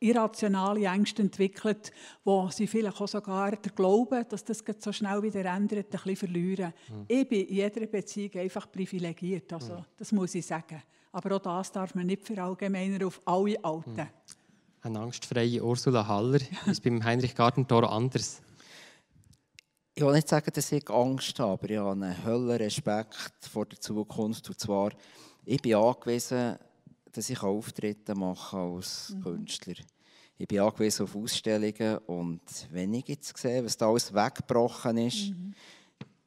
[0.09, 1.91] irrationale Ängste entwickelt,
[2.23, 6.15] wo sie vielleicht auch sogar der Glauben, dass das so schnell wieder ändert, ein bisschen
[6.15, 6.73] verlieren.
[6.89, 7.05] Mhm.
[7.07, 9.85] Ich bin in jeder Beziehung einfach privilegiert, also, mhm.
[9.97, 10.81] das muss ich sagen.
[11.11, 13.95] Aber auch das darf man nicht verallgemeinern auf alle Alten.
[13.95, 14.07] Mhm.
[14.81, 18.41] Eine angstfreie Ursula Haller ist beim Heinrich Gartentor anders.
[19.95, 23.65] Ich will nicht sagen, dass ich Angst habe, aber ich habe einen höllen Respekt vor
[23.65, 24.49] der Zukunft.
[24.49, 24.91] Und zwar,
[25.45, 26.57] ich bin angewiesen,
[27.13, 29.23] dass ich Auftritte mache als mhm.
[29.23, 29.75] Künstler.
[30.37, 35.29] Ich bin angewiesen auf Ausstellungen und wenn ich jetzt sehe, was da alles weggebrochen ist,
[35.29, 35.53] mhm.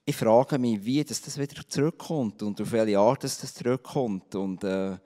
[0.07, 4.35] ich frage mich, wie das, das wieder zurückkommt und auf welche Art das, das zurückkommt
[4.35, 4.97] und äh,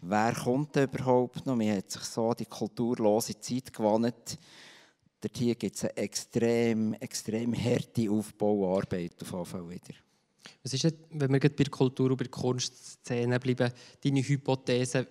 [0.00, 1.56] wer kommt da überhaupt noch?
[1.56, 4.38] Man hat sich so die kulturlose Zeit gewandt.
[5.20, 9.94] Dort hier gibt es eine extrem, extrem harte Aufbauarbeit auf Fall wieder.
[10.62, 13.72] Was ist, wenn wir bei der Kultur- und bei der Kunstszene bleiben,
[14.04, 15.08] deine Hypothese,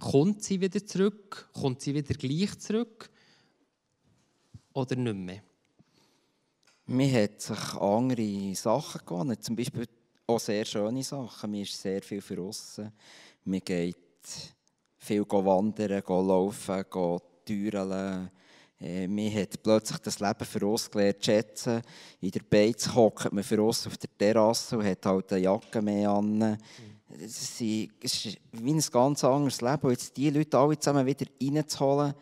[0.00, 1.48] kommt sie wieder zurück?
[1.52, 3.10] Kommt sie wieder gleich zurück?
[4.72, 5.42] Oder nicht mehr?
[6.86, 9.86] Man hat sich andere Sachen gewonnen, zum Beispiel
[10.26, 11.50] auch sehr schöne Sachen.
[11.50, 12.92] Man ist sehr viel für aussen.
[13.44, 13.96] Man geht
[14.98, 16.84] viel wandern, laufen,
[17.44, 18.30] türeln.
[18.80, 21.82] Äh, man hat plötzlich das Leben für uns gelernt zu schätzen.
[22.20, 25.82] In der Beiz hockt man für uns auf der Terrasse und hat halt eine Jacke
[25.82, 26.38] mehr an.
[26.38, 26.56] Mhm.
[27.18, 29.82] Es ist wie ein ganz anderes Leben.
[29.82, 32.14] Und jetzt diese Leute alle zusammen wieder reinzuholen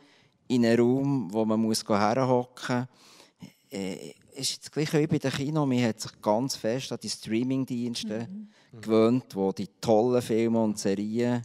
[0.49, 5.31] in einen Raum, wo man muss herhocken muss, äh, ist das Gleiche wie bei den
[5.31, 5.67] Kino.
[5.67, 8.81] Man hat sich ganz fest an die Streamingdienste mhm.
[8.81, 11.43] gewöhnt, wo die tollen Filme und Serien,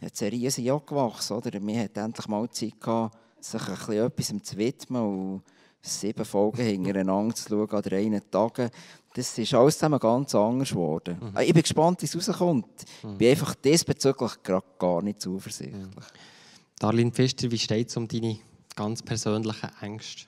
[0.00, 1.36] die Serien sind ja gewachsen.
[1.36, 1.60] Oder?
[1.60, 5.42] Man hat endlich mal Zeit gehabt, sich ein bisschen etwas zu widmen und
[5.82, 8.70] sieben Folgen hintereinander zu schauen an drei Tagen.
[9.14, 11.18] Das ist alles zusammen ganz anders geworden.
[11.20, 11.40] Mhm.
[11.40, 12.84] Ich bin gespannt, wie es rauskommt.
[13.02, 14.32] Ich bin einfach diesbezüglich
[14.78, 15.74] gar nicht zuversichtlich.
[15.74, 15.90] Mhm.
[16.78, 18.38] Darlene Pfister, wie steht es um deine
[18.76, 20.26] ganz persönlichen Ängste?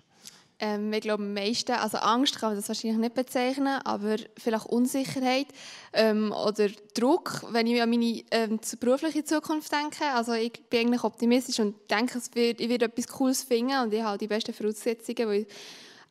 [0.62, 4.66] Ähm, ich glaube, am meisten, also Angst kann man das wahrscheinlich nicht bezeichnen, aber vielleicht
[4.66, 5.48] Unsicherheit
[5.92, 10.05] ähm, oder Druck, wenn ich an meine ähm, berufliche Zukunft denke.
[10.14, 13.92] Also ich bin eigentlich optimistisch und denke, es wird, ich werde etwas Cooles finden und
[13.92, 15.46] ich habe die besten Voraussetzungen, weil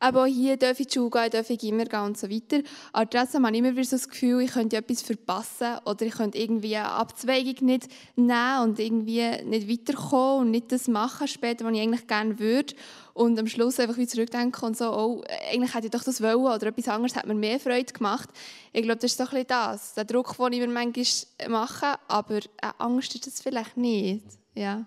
[0.02, 2.60] aber hier darf ich die gehen, darf ich immer gehen und so weiter.
[2.92, 6.14] Aber trotzdem habe ich immer wieder so das Gefühl, ich könnte etwas verpassen oder ich
[6.14, 7.86] könnte irgendwie eine Abzweigung nicht
[8.16, 12.74] nehmen und irgendwie nicht weiterkommen und nicht das machen später, was ich eigentlich gerne würde.
[13.14, 16.36] Und am Schluss einfach wieder zurückdenken und so, oh, eigentlich hätte ich doch das wollen
[16.36, 18.30] oder etwas anderes hat mir mehr Freude gemacht.
[18.72, 21.98] Ich glaube, das ist so ein bisschen das, der Druck, den ich mir manchmal mache,
[22.08, 24.24] aber eine Angst ist das vielleicht nicht.
[24.54, 24.86] Ja.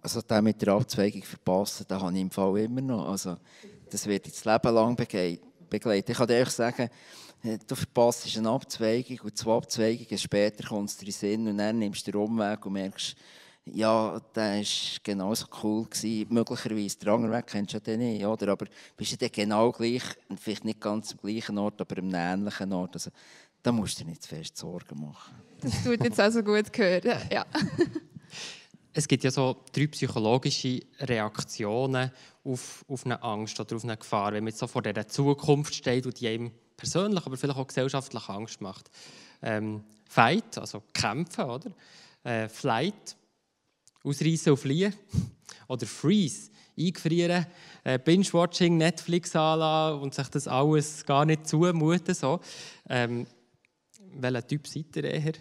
[0.00, 3.08] Also den mit der Abzweigung verpassen, den habe ich im Fall immer noch.
[3.08, 3.36] Also,
[3.90, 6.10] das wird jetzt Leben lang begleiten.
[6.10, 6.90] Ich kann dir sagen,
[7.42, 11.58] äh, du verpasst eine Abzweigung und zwei Abzweigungen später kommst du in den Sinn und
[11.58, 13.16] dann nimmst du den Umweg und merkst,
[13.66, 14.64] ja, der war
[15.02, 15.84] genauso cool.
[15.84, 16.26] Gewesen.
[16.30, 18.52] Möglicherweise, der andere Weg kennst du ja den nicht, oder?
[18.52, 20.02] aber bist du dann genau gleich,
[20.38, 22.94] vielleicht nicht ganz am gleichen Ort, aber am ähnlichen Ort.
[22.94, 23.10] Also,
[23.62, 25.34] da musst du dir nicht zu fest Sorgen machen.
[25.60, 27.46] Das tut jetzt also gut hören, ja.
[28.96, 32.12] Es gibt ja so drei psychologische Reaktionen
[32.44, 35.74] auf, auf eine Angst oder auf eine Gefahr, wenn man jetzt so vor dieser Zukunft
[35.74, 38.88] steht und die einem persönlich, aber vielleicht auch gesellschaftlich Angst macht.
[39.42, 41.72] Ähm, Fight, also kämpfen, oder?
[42.22, 43.16] Äh, Flight,
[44.04, 44.94] ausreißen und fliehen.
[45.66, 47.46] Oder Freeze, eingefrieren,
[47.84, 52.14] äh, Binge-Watching, Netflix anlassen und sich das alles gar nicht zumuten.
[52.14, 52.40] So.
[52.88, 53.26] Ähm,
[54.16, 55.32] welcher Typ seid ihr eher?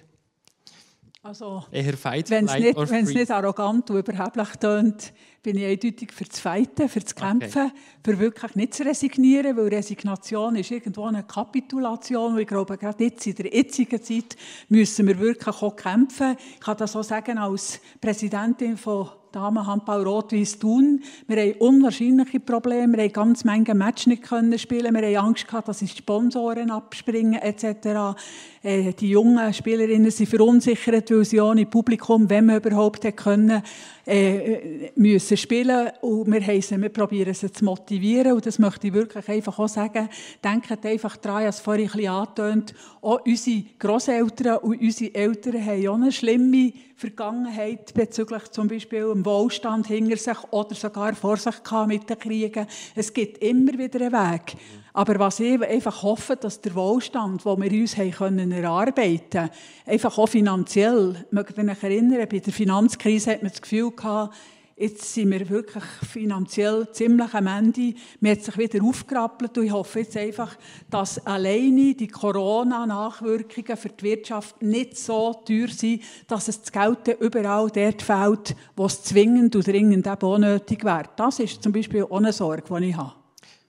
[1.26, 6.26] Also, eher Fight, wenn es nicht, nicht arrogant und überheblich tönt, bin ich eindeutig für
[6.26, 7.72] das Fighten, für das Kämpfen, okay.
[8.04, 12.34] für wirklich nicht zu resignieren, weil Resignation ist irgendwo eine Kapitulation.
[12.34, 14.36] Und ich glaube, gerade jetzt in der jetzigen Zeit
[14.68, 16.36] müssen wir wirklich auch kämpfen.
[16.56, 21.02] Ich kann das auch sagen als Präsidentin von Damenhandball Rot-Weiß Thun.
[21.28, 22.96] Wir haben unwahrscheinliche Probleme.
[22.96, 24.94] Wir haben ganz viele Matches nicht können spielen.
[24.94, 28.16] Wir haben Angst gehabt, dass die Sponsoren abspringen etc.
[28.62, 33.64] Äh, die jungen Spielerinnen sind verunsichert, weil sie ohne Publikum, wenn man überhaupt können,
[34.06, 38.94] äh, müssen spielen und wir, heissen, wir probieren sie zu motivieren und das möchte ich
[38.94, 40.10] wirklich einfach auch sagen.
[40.44, 45.88] Denkt einfach daran, es vorhin ein bisschen angetönt, auch unsere Großeltern und unsere Eltern haben
[45.88, 51.56] auch eine schlimme Vergangenheit bezüglich zum Beispiel dem Wohlstand hinter sich oder sogar vor sich
[51.88, 52.68] mit den Kriegen.
[52.96, 54.56] Es gibt immer wieder einen Weg.
[54.94, 59.50] Aber was ich einfach hoffe, dass der Wohlstand, den wir uns haben können erarbeiten
[59.86, 64.36] einfach auch finanziell, mögt ihr euch erinnern, bei der Finanzkrise hat man das Gefühl gehabt,
[64.76, 67.94] Jetzt sind wir wirklich finanziell ziemlich am Ende.
[68.20, 70.58] Man hat sich wieder aufgerappelt und ich hoffe jetzt einfach,
[70.90, 77.08] dass alleine die Corona-Nachwirkungen für die Wirtschaft nicht so teuer sind, dass es das Geld
[77.20, 81.04] überall dort fehlt, wo es zwingend und dringend eben auch nötig wäre.
[81.16, 83.14] Das ist zum Beispiel auch eine Sorge, die ich habe.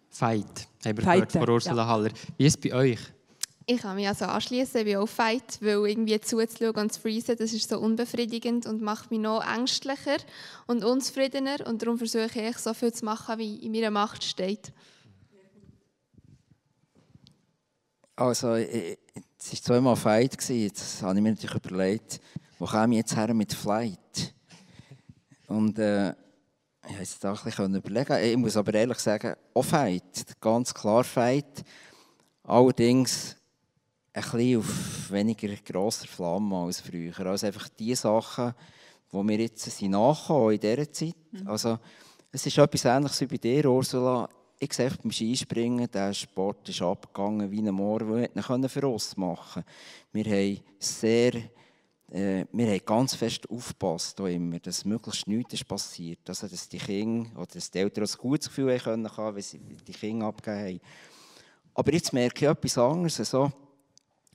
[0.09, 1.87] Fight, haben wir gehört von Ursula ja.
[1.87, 2.11] Haller.
[2.37, 2.99] Wie ist es bei euch?
[3.66, 7.37] Ich kann mich also anschließen, ich bin auch Fight, weil irgendwie zuzuschauen und zu freezen,
[7.38, 10.18] das ist so unbefriedigend und macht mich noch ängstlicher
[10.66, 14.70] und unzufriedener und darum versuche ich so viel zu machen, wie in meiner Macht steht.
[18.16, 18.99] Also, es
[19.51, 22.20] war zweimal Fight, jetzt habe ich mir natürlich überlegt,
[22.59, 24.35] wo komme ich jetzt her mit Flight?
[25.47, 26.12] Und äh,
[26.87, 28.25] ich habe es da ein bisschen überlegen.
[28.25, 31.64] Ich muss aber ehrlich sagen, auch Fight, ganz klar Fight.
[32.42, 33.37] Allerdings
[34.12, 37.18] ein bisschen auf weniger grosser Flamme als früher.
[37.27, 38.55] Also einfach die Sachen,
[39.12, 41.16] die wir jetzt sind nachkommen in dieser Zeit.
[41.33, 41.49] Mhm.
[41.49, 41.79] Also,
[42.31, 44.29] es ist etwas Ähnliches wie bei dir, Ursula.
[44.59, 49.16] Ich sehe beim Skispringen, der Sport ist abgegangen wie ein Moor, wir nicht für uns
[49.16, 49.64] machen
[50.12, 51.33] Wir haben sehr
[52.11, 56.21] äh, wir haben ganz fest aufgepasst, immer, dass möglichst nichts ist passiert.
[56.29, 59.59] Also, dass die Kinder oder dass die Eltern ein gutes Gefühl haben können, wenn sie
[59.59, 60.81] die Kinder abgegeben haben.
[61.75, 63.19] Aber jetzt merke ich etwas anderes.
[63.19, 63.51] Also,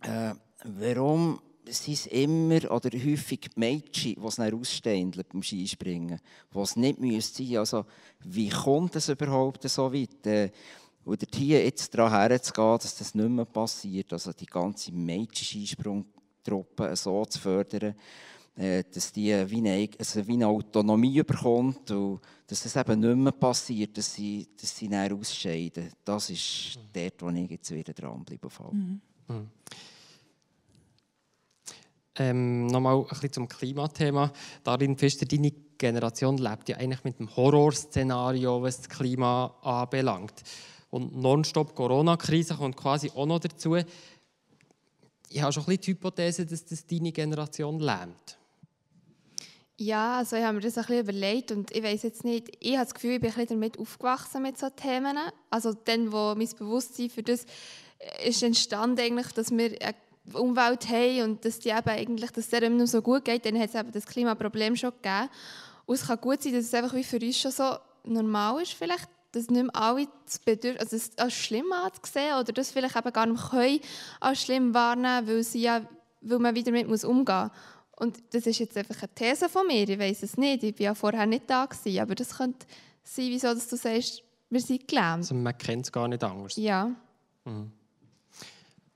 [0.02, 6.20] äh, warum sind es immer oder häufig Mädchen, die es dann ausstehen beim Skispringen,
[6.54, 7.86] die es nicht müssen sein Also,
[8.22, 10.26] wie kommt es überhaupt so weit?
[10.26, 10.52] Äh,
[11.06, 14.92] oder hier jetzt daran herzugehen, dass das nicht mehr passiert, also die ganze
[16.40, 17.96] Mädchen-Skisprungtruppe so zu fördern,
[18.56, 23.16] äh, dass die wie eine, also wie eine Autonomie bekommt und dass das eben nicht
[23.16, 25.92] mehr passiert, dass sie, dass sie dann ausscheiden.
[26.04, 28.50] Das ist dort, wo ich jetzt wieder dranbleibe.
[28.72, 29.02] Mhm.
[29.28, 29.48] Mhm.
[32.16, 34.32] Ähm, Nochmal ein bisschen zum Klimathema.
[34.64, 40.44] Darin Pfister, deine Generation lebt ja eigentlich mit dem Horrorszenario, was das Klima anbelangt.
[40.90, 43.78] Und nonstop Corona-Krise kommt quasi auch noch dazu.
[45.30, 48.38] Ich habe schon ein die Hypothese, dass das deine Generation lernt.
[49.78, 52.76] Ja, also ich habe mir das ein bisschen überlegt und ich weiß jetzt nicht, ich
[52.76, 55.18] habe das Gefühl, ich bin ein bisschen damit aufgewachsen mit solchen Themen.
[55.50, 57.46] Also dann, wo mein Bewusstsein für das
[58.26, 59.96] ist entstanden, eigentlich, dass wir eine
[60.34, 63.70] Umwelt haben und dass die eben eigentlich, dass es nur so gut geht, dann hat
[63.70, 65.30] es eben das Klimaproblem schon gegeben.
[65.86, 68.74] Und es kann gut sein, dass es einfach wie für uns schon so normal ist,
[68.74, 72.96] vielleicht, dass nicht mehr alle das Bedürfnis, also es als schlimm anzusehen oder das vielleicht
[72.96, 73.80] eben gar nicht können
[74.20, 75.82] als schlimm wahrnehmen, weil, sie ja,
[76.22, 77.52] weil man wieder damit muss umgehen muss.
[77.98, 80.82] Und das ist jetzt einfach eine These von mir, ich weiß es nicht, ich war
[80.82, 82.66] ja vorher nicht da, gewesen, aber das könnte
[83.04, 85.18] sein, wieso dass du sagst, wir sind gelähmt.
[85.18, 86.56] Also man kennt es gar nicht anders.
[86.56, 86.96] Ja.
[87.46, 87.72] Mhm.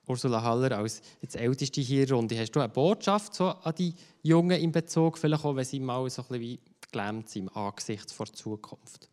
[0.08, 4.60] Ursula Haller, als jetzt Älteste hier Runde, hast du eine Botschaft so an die Jungen
[4.60, 6.60] in Bezug, vielleicht auch, wenn sie mal so ein bisschen wie
[6.92, 9.10] gelähmt sind angesichts der Zukunft?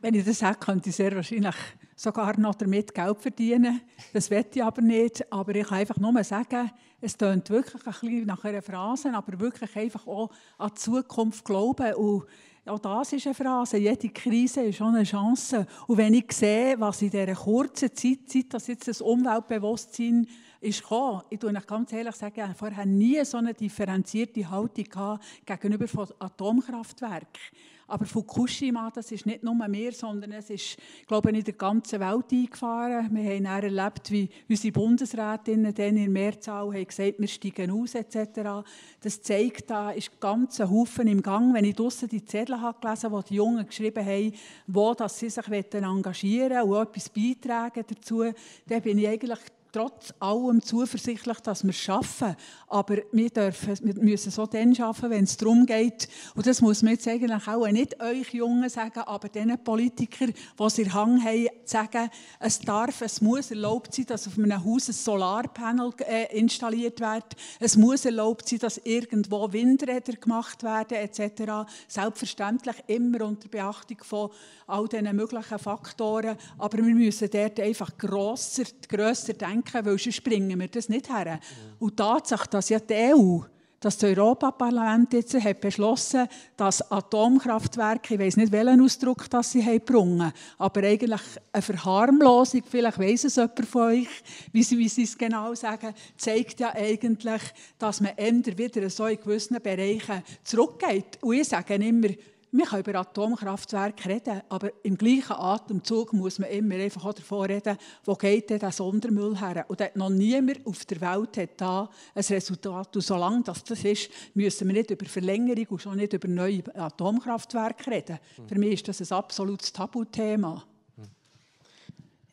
[0.00, 1.54] Wenn ich das hätte, könnte ich sehr wahrscheinlich
[1.94, 3.80] sogar noch damit Geld verdienen.
[4.12, 5.32] Das wette ich aber nicht.
[5.32, 6.70] Aber ich kann einfach nur sagen,
[7.00, 11.44] es tönt wirklich ein bisschen nach einer Phrase, aber wirklich einfach auch an die Zukunft
[11.44, 11.94] glauben.
[11.94, 12.26] Und
[12.66, 13.76] auch das ist eine Phrase.
[13.76, 15.66] Jede Krise ist auch eine Chance.
[15.86, 20.26] Und wenn ich sehe, was in dieser kurzen Zeit, seit das jetzt das Umweltbewusstsein
[20.60, 26.08] ist gekommen, ich sage ganz ehrlich, sagen, vorher nie so eine differenzierte Haltung gegenüber von
[26.18, 27.40] Atomkraftwerken.
[27.86, 32.00] Aber Fukushima, das ist nicht nur mehr, sondern es ist, glaube ich, in der ganzen
[32.00, 33.14] Welt eingefahren.
[33.14, 37.94] Wir haben dann erlebt, wie unsere Bundesrätinnen dann in Mehrzahl haben gesagt, wir steigen aus
[37.94, 38.64] etc.
[39.00, 41.54] Das zeigt, da ist ganz ein Haufen im Gang.
[41.54, 44.32] Wenn ich draussen die Zettel habe gelesen habe, die die Jungen geschrieben haben,
[44.66, 48.24] wo dass sie sich engagieren wollen und etwas beitragen dazu,
[48.66, 49.40] dann bin ich eigentlich
[49.72, 52.36] trotz allem zuversichtlich, dass wir es schaffen.
[52.68, 56.08] Aber wir, dürfen, wir müssen so dann schaffen, wenn es darum geht.
[56.34, 60.62] Und das muss man jetzt eigentlich auch nicht euch Jungen sagen, aber den Politikern, die
[60.62, 64.92] es Hang haben, sagen, es darf, es muss erlaubt sein, dass auf einem Haus ein
[64.92, 67.24] Solarpanel äh, installiert wird.
[67.58, 71.70] Es muss erlaubt sein, dass irgendwo Windräder gemacht werden, etc.
[71.88, 74.30] Selbstverständlich immer unter Beachtung von
[74.66, 76.36] all diesen möglichen Faktoren.
[76.58, 81.40] Aber wir müssen dort einfach grosser, grösser denken, weil sonst springen wir das nicht her.
[81.78, 83.40] Und die Tatsache, dass ja die EU
[83.82, 89.64] dass das Europaparlament jetzt hat beschlossen dass Atomkraftwerke, ich weiß nicht, welchen Ausdruck das sie
[89.64, 91.20] haben gebrungen, aber eigentlich
[91.52, 94.08] eine Verharmlosung, vielleicht weiss es jemand von euch,
[94.52, 97.42] wie sie, wie sie es genau sagen, zeigt ja eigentlich,
[97.78, 101.18] dass man eher wieder so in gewissen Bereichen zurückgeht.
[101.20, 102.08] Und ich sage immer,
[102.54, 107.46] wir können über Atomkraftwerke reden, aber im gleichen Atemzug muss man immer einfach auch davon
[107.46, 109.64] reden, wo geht denn der Sondermüll her?
[109.68, 112.94] Und noch niemand auf der Welt hat da ein Resultat.
[112.94, 116.62] Und solange das das ist, müssen wir nicht über Verlängerung und schon nicht über neue
[116.76, 118.18] Atomkraftwerke reden.
[118.36, 118.48] Mhm.
[118.48, 120.62] Für mich ist das ein absolutes Tabuthema.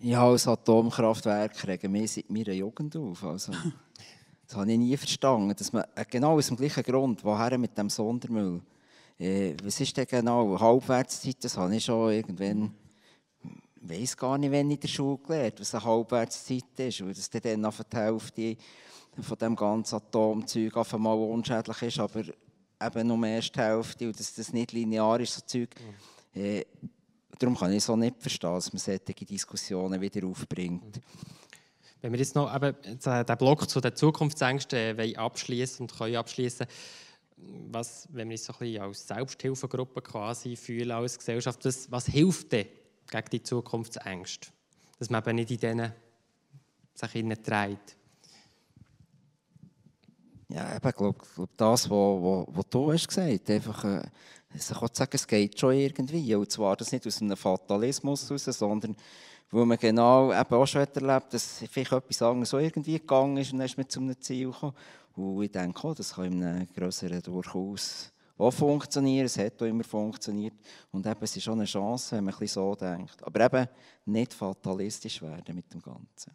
[0.01, 3.23] Ja, als Atomkraftwerk regen wir seit meiner Jugend auf.
[3.23, 3.53] Also,
[4.47, 7.89] das habe ich nie verstanden, dass man genau aus dem gleichen Grund, woher mit dem
[7.89, 8.61] Sondermüll
[9.19, 11.43] äh, was ist denn genau Halbwertszeit?
[11.43, 12.73] Das habe ich schon irgendwann,
[13.81, 17.29] ich weiß gar nicht, wenn in der Schule gelernt, was eine Halbwertszeit ist, weil das
[17.29, 18.57] dann auf die Hälfte
[19.21, 24.17] von dem ganzen Atomzeug auf einmal unschädlich ist, aber eben nur erst die Hälfte und
[24.17, 25.75] dass das nicht linear ist, so Zeug.
[26.33, 26.63] Äh,
[27.37, 31.01] darum kann ich es auch nicht verstehen, dass man solche Diskussionen wieder aufbringt.
[32.01, 36.65] Wenn wir jetzt noch eben den Block zu den Zukunftsängsten äh, abschließen und können abschließen
[37.71, 42.07] was, wenn wir uns so ein bisschen als Selbsthilfegruppe quasi fühlen als Gesellschaft, das, was
[42.07, 42.67] hilft denn
[43.09, 44.49] gegen die Zukunftsängste?
[44.97, 45.93] Dass man eben nicht in denen
[46.93, 47.95] sich trägt.
[50.49, 54.01] Ja, ich glaube, glaub, das, was du hast gesagt einfach, äh,
[54.55, 56.33] ich kann sagen, es geht schon irgendwie.
[56.33, 58.95] Und zwar das nicht aus einem Fatalismus heraus, sondern
[59.51, 63.51] weil man genau eben auch schon erlebt dass vielleicht etwas anderes so irgendwie gegangen ist
[63.51, 64.73] und dann ist man zu einem Ziel gekommen.
[65.19, 69.25] Und ich denke, oh, das kann in einem größeren durchaus auch funktionieren.
[69.25, 70.53] Es hat auch immer funktioniert.
[70.91, 73.21] Und eben, es ist schon eine Chance, wenn man ein bisschen so denkt.
[73.23, 73.67] Aber eben
[74.05, 76.31] nicht fatalistisch werden mit dem Ganzen.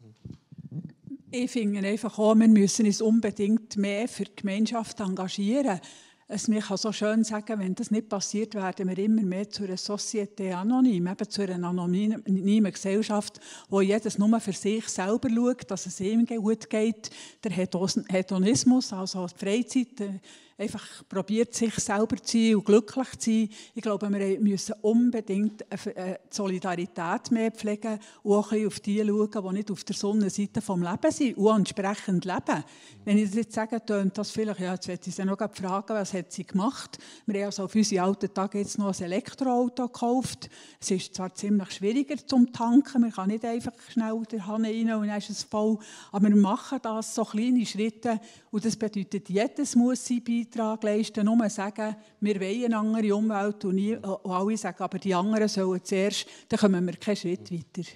[1.30, 5.80] Ich finde einfach auch, wir müssen uns unbedingt mehr für die Gemeinschaft engagieren.
[6.26, 9.64] Es mir kann so schön sagen, wenn das nicht passiert, werden wir immer mehr zu
[9.64, 15.70] einer Société anonyme, eben zu einer anonymen Gesellschaft, wo jedes nur für sich selber schaut,
[15.70, 17.10] dass es ihm gut geht.
[17.44, 20.20] Der Hedonismus, also die Freizeit, äh,
[20.56, 23.48] einfach probiert, sich selber zu sein und glücklich zu sein.
[23.74, 29.30] Ich glaube, wir müssen unbedingt eine Solidarität mehr pflegen und auch ein auf die schauen,
[29.30, 32.64] die nicht auf der Sonnenseite des Lebens sind und entsprechend leben.
[33.04, 35.94] Wenn ich das jetzt sage, tönt das vielleicht, ja, jetzt werde ich sie noch fragen,
[35.94, 36.98] was hat sie gemacht?
[37.26, 40.48] Wir haben also auf unsere alten Tage jetzt noch ein Elektroauto gekauft.
[40.80, 44.94] Es ist zwar ziemlich schwieriger zum Tanken, man kann nicht einfach schnell der Hand rein
[44.94, 45.78] und dann ist es voll,
[46.12, 51.24] aber wir machen das so kleine Schritte und das bedeutet, jedes muss sein Beitrag leisten,
[51.24, 55.48] nur sagen, wir wollen eine andere Umwelt und, nie, und alle sagen, aber die anderen
[55.48, 57.88] sollen zuerst, dann kommen wir keinen Schritt weiter.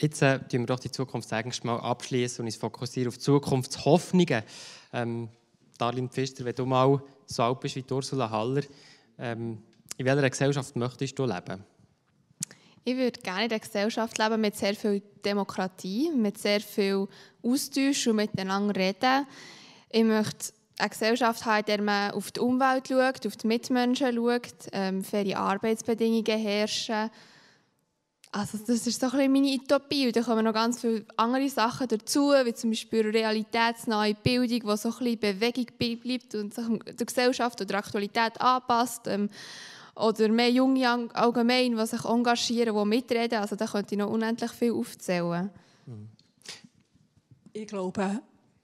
[0.00, 4.44] Jetzt äh, wir doch die Zukunftsängste mal abschließen und uns fokussieren auf Zukunftshoffnungen.
[4.92, 5.28] Ähm,
[5.76, 8.62] Darlene Pfister, wenn du mal so alt bist wie Ursula Haller,
[9.18, 9.58] ähm,
[9.96, 11.64] in welcher Gesellschaft möchtest du leben?
[12.84, 17.06] Ich würde gerne in einer Gesellschaft leben mit sehr viel Demokratie, mit sehr viel
[17.42, 19.26] Austausch und miteinander reden.
[19.90, 24.14] Ich möchte eine Gesellschaft haben, in der man auf die Umwelt schaut, auf die Mitmenschen
[24.14, 27.10] schaut, ähm, faire Arbeitsbedingungen herrschen.
[28.30, 30.06] Also das ist so ein bisschen meine Utopie.
[30.06, 34.76] Und da kommen noch ganz viele andere Sachen dazu, wie zum Beispiel realitätsnahe Bildung, die
[34.76, 36.64] so ein bisschen Bewegung bleibt und sich
[36.98, 39.06] der Gesellschaft oder der Aktualität anpasst.
[39.06, 39.30] Ähm,
[39.98, 43.40] Oder mehr Junge allgemein, die sich engagieren, die mitreden.
[43.40, 45.50] Also da könnte ich noch unendlich viel aufzählen.
[47.52, 48.20] Ich glaube,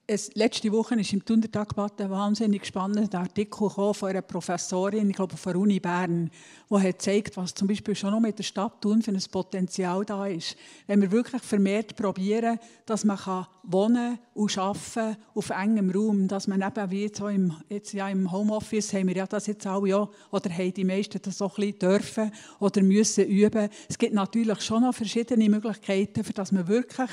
[0.06, 5.36] es, letzte Woche ist im Tundertagblatt ein wahnsinnig spannender Artikel von einer Professorin, ich glaube
[5.36, 6.30] von der Uni Bern,
[6.68, 10.04] die hat gezeigt, was zum Beispiel schon noch mit der Stadt tun für ein Potenzial
[10.04, 10.56] da ist.
[10.86, 16.48] Wenn wir wirklich vermehrt probieren, dass man kann wohnen und arbeiten auf engem Raum, dass
[16.48, 19.88] man eben wie jetzt, im, jetzt ja im Homeoffice haben wir ja das jetzt alle
[19.88, 23.70] ja, oder haben die meisten das so ein bisschen dürfen oder müssen üben.
[23.88, 27.10] Es gibt natürlich schon noch verschiedene Möglichkeiten, für dass man wirklich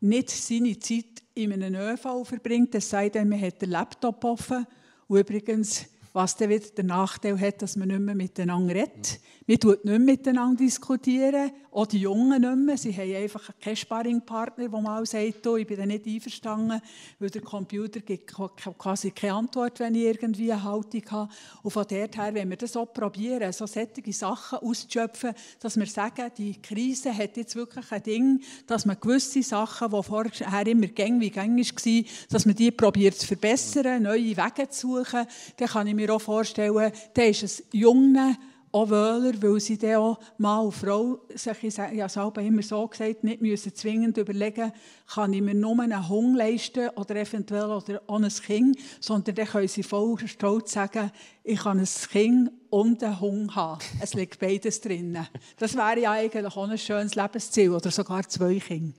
[0.00, 4.66] nicht seine Zeit in einem ÖV verbringt, es sei denn, man hat den Laptop offen.
[5.08, 9.20] Und übrigens, was dann wieder den Nachteil hat, dass man nicht mehr miteinander redet.
[9.46, 12.76] Man tut nicht miteinander diskutieren, auch die Jungen nicht mehr.
[12.76, 16.80] Sie haben einfach keinen Sparringpartner, der mal sagt, oh, ich bin da nicht einverstanden,
[17.18, 21.32] weil der Computer gibt quasi keine Antwort, wenn ich irgendwie eine Haltung habe.
[21.62, 25.86] Und von dort her, wenn wir das auch probieren, so solche Sachen auszuschöpfen, dass wir
[25.86, 30.86] sagen, die Krise hat jetzt wirklich ein Ding, dass man gewisse Sachen, die vorher immer
[30.88, 35.68] gäng wie gängig waren, dass man die probiert zu verbessern, neue Wege zu suchen, dann
[35.68, 38.36] kann ich mir auch vorstellen, dann ist es Jungen,
[38.72, 42.88] auch Wähler, weil sie dann auch Mann und Frau, sich, ich habe es immer so
[42.88, 44.72] gesagt, nicht müssen zwingend überlegen,
[45.06, 49.46] kann ich mir nur einen Hund leisten oder eventuell oder auch ein Kind, sondern dann
[49.46, 51.10] können sie voll stolz sagen,
[51.44, 53.82] ich kann ein Kind und einen Hund haben.
[54.00, 55.18] Es liegt beides drin.
[55.58, 58.96] Das wäre ja eigentlich auch ein schönes Lebensziel oder sogar zwei Kinder.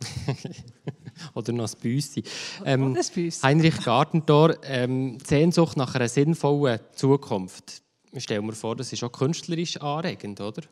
[1.32, 2.22] oder noch ein Büssi.
[2.64, 2.96] Ähm,
[3.42, 9.10] Heinrich Gartentor, ähm, Sehnsucht nach einer sinnvollen Zukunft ich stelle mir vor, das ist auch
[9.10, 10.62] künstlerisch anregend, oder?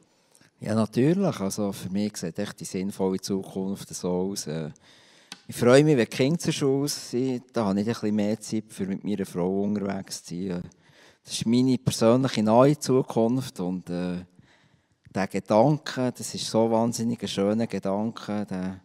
[0.60, 1.40] Ja, natürlich.
[1.40, 4.46] Also für mich sieht echt die sinnvolle Zukunft so aus.
[4.46, 4.70] Äh,
[5.48, 7.44] ich freue mich, wenn die Kinder zur Schule sind.
[7.52, 10.62] Da habe ich ein bisschen mehr Zeit, für mit meiner Frau unterwegs zu sein.
[11.24, 13.58] Das ist meine persönliche neue Zukunft.
[13.58, 14.24] Und äh,
[15.12, 18.80] der Gedanke, das ist so wahnsinnig ein schöner Gedanke, der,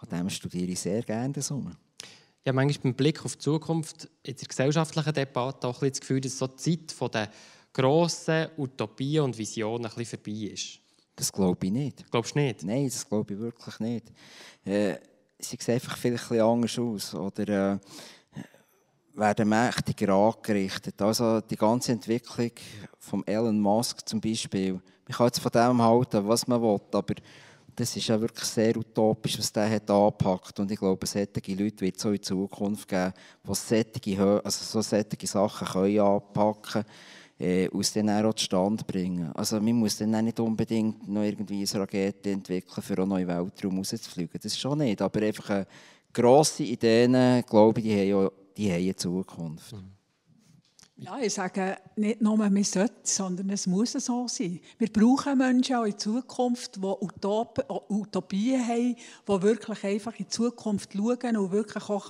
[0.00, 1.72] an dem studiere ich sehr gerne das um.
[2.46, 6.00] Habe manchmal beim Blick auf die Zukunft in der gesellschaftlichen Debatte auch ein bisschen das
[6.00, 7.30] Gefühl, dass so die Zeit von der
[7.72, 10.78] grossen Utopien und Visionen ein bisschen vorbei ist?
[11.16, 12.10] Das glaube ich nicht.
[12.10, 12.62] Glaubst du nicht?
[12.62, 14.12] Nein, das glaube ich wirklich nicht.
[14.64, 14.96] Äh,
[15.38, 17.78] sie sehen einfach vielleicht ein anders aus oder äh,
[19.14, 21.00] werden mächtiger angerichtet.
[21.00, 22.52] Also die ganze Entwicklung
[22.98, 24.74] von Elon Musk zum Beispiel.
[24.74, 27.14] Man kann jetzt von dem halten, was man will, aber
[27.76, 30.58] das ist ja wirklich sehr utopisch, was der hat angepackt.
[30.58, 33.12] Und ich glaube, solche Leute wird es auch in Zukunft geben,
[33.46, 36.84] die solche, also so solche Sachen können anpacken
[37.38, 39.30] äh, aus den auch zustande bringen.
[39.34, 43.76] Also man muss dann nicht unbedingt noch irgendwie eine Rakete entwickeln, für einen neuen Weltraum
[43.76, 44.40] rauszufliegen.
[44.42, 45.66] Das schon nicht, aber einfach äh,
[46.12, 49.72] grosse Ideen, glaube ich, die haben, die haben eine Zukunft.
[49.72, 49.95] Mhm.
[50.98, 54.60] Ja, ich sage nicht nur, man sollte, sondern es muss so sein.
[54.78, 60.94] Wir brauchen Menschen auch in Zukunft, die Utop Utopien haben, die wirklich einfach in Zukunft
[60.94, 62.08] schauen und wirklich auch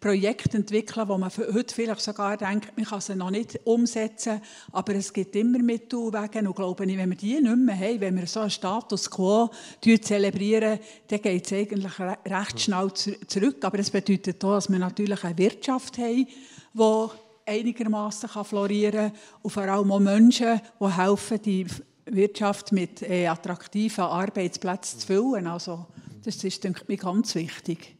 [0.00, 4.40] Projekte entwickeln können, wo man heute vielleicht sogar denkt, man kann sie noch nicht umsetzen,
[4.72, 6.48] aber es gibt immer Mittel und Wege.
[6.48, 9.50] Und glaube ich, wenn wir die nicht mehr haben, wenn wir so einen Status quo
[9.82, 10.78] zelebrieren,
[11.08, 13.62] dann geht es eigentlich recht schnell zurück.
[13.62, 16.26] Aber es bedeutet auch, dass wir natürlich eine Wirtschaft haben,
[16.74, 17.08] die
[17.46, 19.12] einigermaßen florieren kann
[19.42, 21.66] und vor allem auch Menschen, die helfen, die
[22.06, 25.46] Wirtschaft mit äh, attraktiven Arbeitsplätzen zu füllen.
[25.46, 25.86] Also,
[26.24, 27.96] das ist, denke ich, ganz wichtig.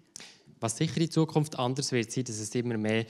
[0.61, 3.05] Was sicher in Zukunft anders wird sein, dass es immer mehr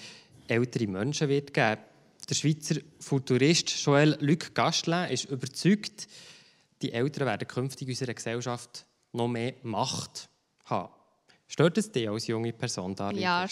[0.49, 1.81] ältere Menschen wird geben.
[2.29, 6.09] Der Schweizer Futurist Joël Luc Gastelin ist überzeugt,
[6.81, 10.29] die Älteren werden künftig in unserer Gesellschaft noch mehr Macht
[10.65, 10.93] haben.
[11.47, 13.47] Stört es dich als junge Person, Darlene Ja,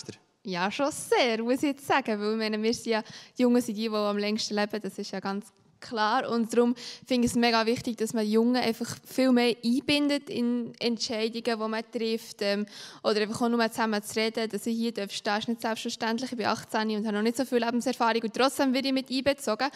[0.45, 2.21] ja, schon sehr, muss ich jetzt sagen.
[2.21, 3.03] Weil wir sind ja,
[3.37, 6.29] die Jungen sind die, die am längsten leben, das ist ja ganz klar.
[6.29, 6.75] Und darum
[7.07, 11.69] finde ich es mega wichtig, dass man Jungen einfach viel mehr einbindet in Entscheidungen, die
[11.69, 12.43] man trifft.
[12.43, 12.67] Ähm,
[13.03, 16.33] oder einfach auch nur zusammen zu reden, dass ich hier darf, stehst nicht selbstverständlich.
[16.33, 19.11] Ich bin 18 und habe noch nicht so viel Lebenserfahrung und trotzdem werde ich mit
[19.11, 19.69] einbezogen.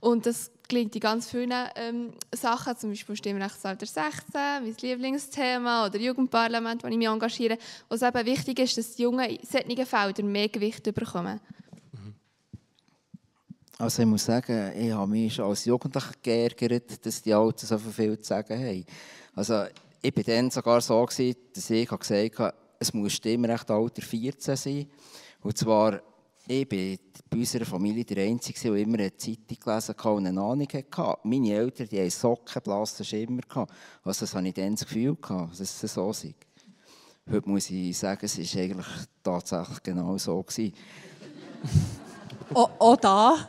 [0.00, 5.98] Und das gelingt in ganz vielen ähm, Sachen, zum Beispiel Stimmrechtsalter 16, mein Lieblingsthema oder
[5.98, 7.58] Jugendparlament, wo ich mich engagiere,
[7.88, 11.40] wo es eben wichtig ist, dass die Jungen in solchen Feldern mehr Gewicht bekommen.
[13.82, 17.76] Also ich muss sagen, ich habe mich schon als Jugendlicher geärgert, dass die Alten so
[17.78, 18.84] viel zu sagen haben.
[19.34, 19.64] Also
[20.00, 24.86] ich war dann sogar so, dass ich gesagt habe, es muss Stimmrecht Alter 14 sein.
[25.40, 26.00] Und zwar,
[26.46, 26.96] ich bin
[27.28, 31.18] bei unserer Familie der Einzige, der immer eine Zeitung gelesen und eine Ahnung hatte.
[31.24, 33.42] Meine Eltern die hatten sockenblassen Schimmer.
[34.04, 36.36] Also das hatte ich dann das Gefühl, dass es so sei.
[37.28, 38.86] Heute muss ich sagen, es war eigentlich
[39.24, 40.38] tatsächlich genau so.
[42.54, 43.48] auch, auch da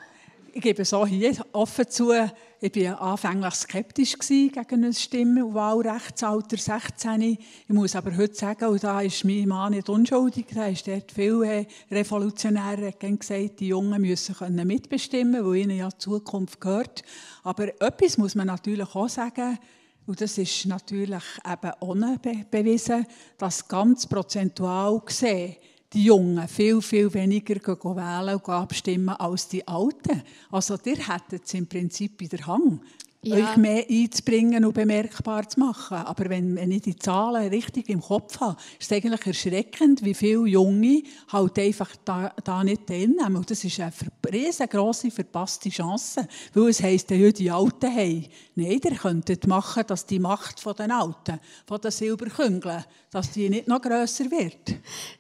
[0.56, 2.14] ich gebe so hier offen zu,
[2.62, 7.22] ich war anfänglich skeptisch gegen ein Stimm- und Wahlrechtsalter 16.
[7.22, 7.39] Ich
[7.70, 11.41] muss aber heute sagen, und da ist mein Mann nicht unschuldig, da ist dort viel
[11.43, 17.01] äh, Revolutionäre gesagt, die Jungen müssen können mitbestimmen, weil ihnen ja die Zukunft gehört.
[17.41, 19.58] Aber etwas muss man natürlich auch sagen,
[20.06, 22.20] und das ist natürlich eben ohne
[22.51, 23.08] bewiesen,
[23.39, 25.56] dass ganz prozentual gesehen
[25.93, 30.23] die Jungen viel, viel weniger wählen und abstimmen als die Alten.
[30.51, 32.81] Also, ihr hättet es im Prinzip in der Hang
[33.24, 33.36] ja.
[33.38, 35.97] euch mehr einzubringen und bemerkbar zu machen.
[35.97, 40.13] Aber wenn, wenn ich die Zahlen richtig im Kopf habe, ist es eigentlich erschreckend, wie
[40.13, 43.38] viele Junge halt einfach da, da nicht teilnehmen.
[43.38, 43.93] Und das ist eine
[44.32, 48.26] riesengroße verpasste Chance, weil es heisst ja, die Alten haben.
[48.55, 53.49] Nein, ihr könntet machen, dass die Macht von den Alten, von den Silberküngeln, dass die
[53.49, 54.76] nicht noch grösser wird.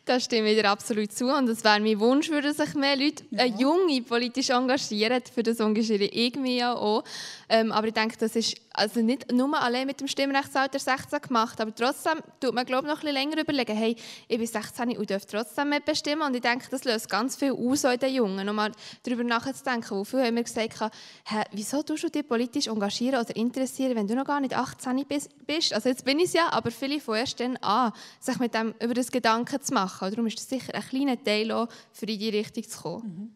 [0.05, 1.25] Das stimmt wieder absolut zu.
[1.25, 5.21] Und es wäre mein Wunsch, würden sich mehr Leute, äh, Junge politisch engagieren.
[5.33, 7.03] Für das engagiere ich mich ja auch.
[7.49, 11.61] Ähm, aber ich denke, das ist also nicht nur allein mit dem Stimmrechtsalter 16 gemacht,
[11.61, 13.95] aber trotzdem tut man glaube noch ein bisschen länger überlegen, hey,
[14.27, 17.83] ich bin 16 und darf trotzdem mitbestimmen und ich denke, das löst ganz viel aus
[17.83, 18.71] in den Jungen, nochmal
[19.03, 20.91] darüber nachzudenken, wo viele haben mir gesagt,
[21.25, 25.05] hey, wieso tust du dich politisch engagieren oder interessieren, wenn du noch gar nicht 18
[25.45, 25.71] bist?
[25.71, 28.73] Also jetzt bin ich es ja, aber viele von erst dann an, sich mit dem
[28.81, 30.09] über das Gedanken zu machen.
[30.09, 33.05] Darum ist das sicher ein kleiner Teil auch, für in die Richtung zu kommen.
[33.05, 33.33] Mhm.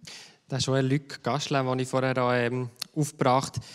[0.48, 3.66] Das ist schon ein Luc Gaschle, den ich vorher ähm, aufgebracht habe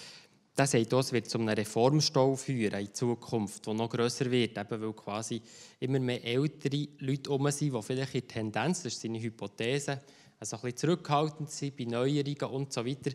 [0.57, 4.83] der sagt, das wird zu einem Reformstau führen in Zukunft, der noch grösser wird, eben
[4.83, 5.41] weil quasi
[5.81, 10.03] immer mehr ältere Leute um sind, die vielleicht in Tendenz, das ist seine Hypothese,
[10.39, 13.13] also ein bisschen zurückhaltend sind bei Neuerungen und so weiter.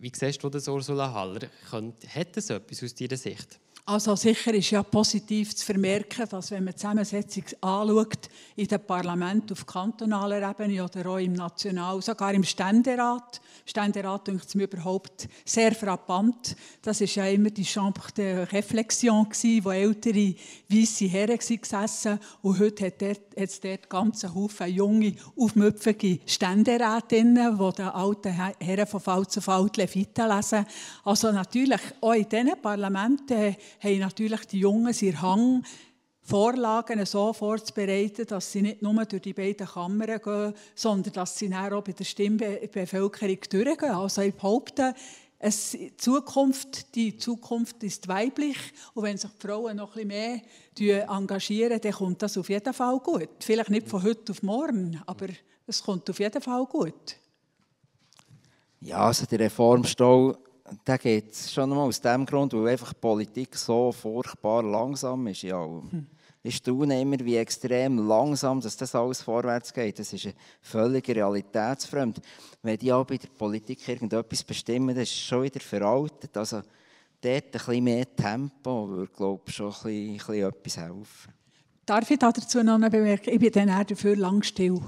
[0.00, 1.48] Wie siehst du das, Ursula Haller?
[1.70, 3.60] Hat das etwas aus deiner Sicht?
[3.86, 8.86] Also sicher ist ja positiv zu vermerken, dass wenn man die Zusammensetzung anschaut, in den
[8.86, 14.64] Parlamenten auf kantonaler Ebene oder auch im National, sogar im Ständerat, Ständerat denkt es mir
[14.64, 16.56] überhaupt sehr frappant.
[16.82, 19.26] Das ist ja immer die Chambre de Réflexion
[19.62, 20.34] wo ältere
[20.68, 23.02] weiße Herren gesessen und heute hat
[23.34, 29.68] es dort ganze Haufen junge, aufmüpfige Ständerätinnen, die den alten Herren von Fall zu Fall
[29.70, 30.66] die Leviten lesen.
[31.04, 35.64] Also natürlich, auch in diesen Parlamenten haben natürlich die Jungen ihren Hang,
[36.26, 41.50] Vorlagen so vorzubereiten, dass sie nicht nur durch die beiden Kammern gehen, sondern dass sie
[41.50, 43.90] dann auch bei der Stimmbevölkerung durchgehen.
[43.90, 44.94] Also ich behaupte,
[45.38, 48.56] es, die, Zukunft, die Zukunft ist weiblich
[48.94, 50.42] und wenn sich die Frauen noch ein bisschen
[50.78, 53.28] mehr engagieren, dann kommt das auf jeden Fall gut.
[53.40, 55.26] Vielleicht nicht von heute auf morgen, aber
[55.66, 57.16] es kommt auf jeden Fall gut.
[58.80, 60.36] Ja, also der Reformstau
[60.84, 65.42] da geht es schon einmal aus dem Grund, weil einfach Politik so furchtbar langsam ist.
[65.42, 65.64] Ja.
[65.64, 66.06] Hm.
[66.46, 69.98] Ich staune immer, wie extrem langsam dass das alles vorwärts geht.
[69.98, 70.28] Das ist
[70.60, 72.20] völlig realitätsfremd.
[72.62, 76.36] Wenn die auch bei der Politik irgendetwas bestimmen, das ist schon wieder veraltet.
[76.36, 76.60] Also
[77.22, 81.32] dort ein bisschen mehr Tempo würde, glaube ich, schon ein bisschen, ein bisschen etwas helfen.
[81.86, 83.32] Darf ich dazu noch eine Bemerkung?
[83.32, 84.80] Ich bin dann dafür lang still.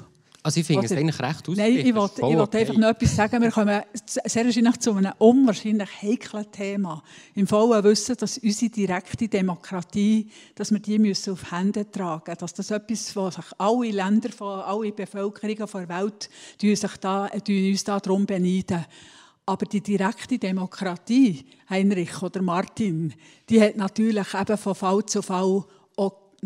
[0.46, 1.56] Also ich finde es eigentlich recht aus.
[1.56, 2.58] Nein, ich wollte okay.
[2.58, 3.42] einfach noch etwas sagen.
[3.42, 7.02] Wir kommen sehr wahrscheinlich zu einem unwahrscheinlich heiklen Thema.
[7.34, 12.38] Im vollen Wissen, dass unsere direkte Demokratie, dass wir die müssen auf Hände tragen müssen.
[12.38, 16.30] Dass das etwas, was sich alle Länder, von, alle Bevölkerungen der Welt
[16.60, 18.86] die sich da, die uns darum beneiden.
[19.46, 23.14] Aber die direkte Demokratie, Heinrich oder Martin,
[23.48, 25.64] die hat natürlich eben von Fall zu Fall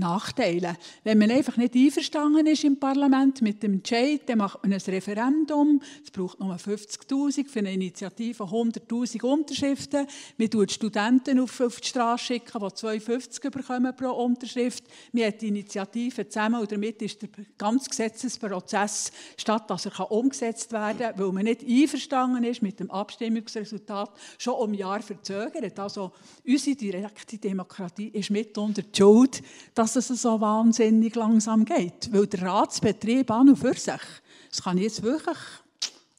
[0.01, 0.77] Nachteile.
[1.05, 4.81] Wenn man einfach nicht einverstanden ist im Parlament mit dem Entscheid, dann macht man ein
[4.81, 5.81] Referendum.
[6.03, 10.07] Es braucht nur 50.000 für eine Initiative, 100.000 Unterschriften.
[10.37, 14.85] Man tut Studenten auf, die Straße schicken, die 2,50 bekommen pro Unterschrift.
[15.13, 20.73] Man hat die Initiative zusammen und damit ist der ganze Gesetzesprozess, statt dass er umgesetzt
[20.73, 25.79] werden kann, weil man nicht einverstanden ist mit dem Abstimmungsresultat, schon um ein Jahr verzögert.
[25.79, 26.13] Also
[26.47, 29.43] unsere direkte Demokratie ist mitunter die Schuld,
[29.75, 32.13] dass es so wahnsinnig langsam geht.
[32.13, 34.01] Weil der Ratsbetrieb an und für sich,
[34.51, 35.37] das kann ich jetzt wirklich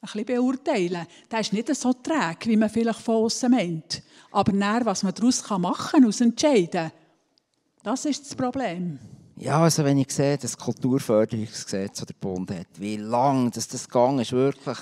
[0.00, 4.02] bisschen beurteilen, der ist nicht so träge, wie man vielleicht von außen meint.
[4.30, 6.90] Aber näher, was man daraus machen kann, aus Entscheiden,
[7.82, 8.98] das ist das Problem.
[9.36, 13.88] Ja, also wenn ich sehe, das Kulturförderungsgesetz, das der Bund hat, wie lange das, das
[13.88, 14.78] gegangen ist, wirklich,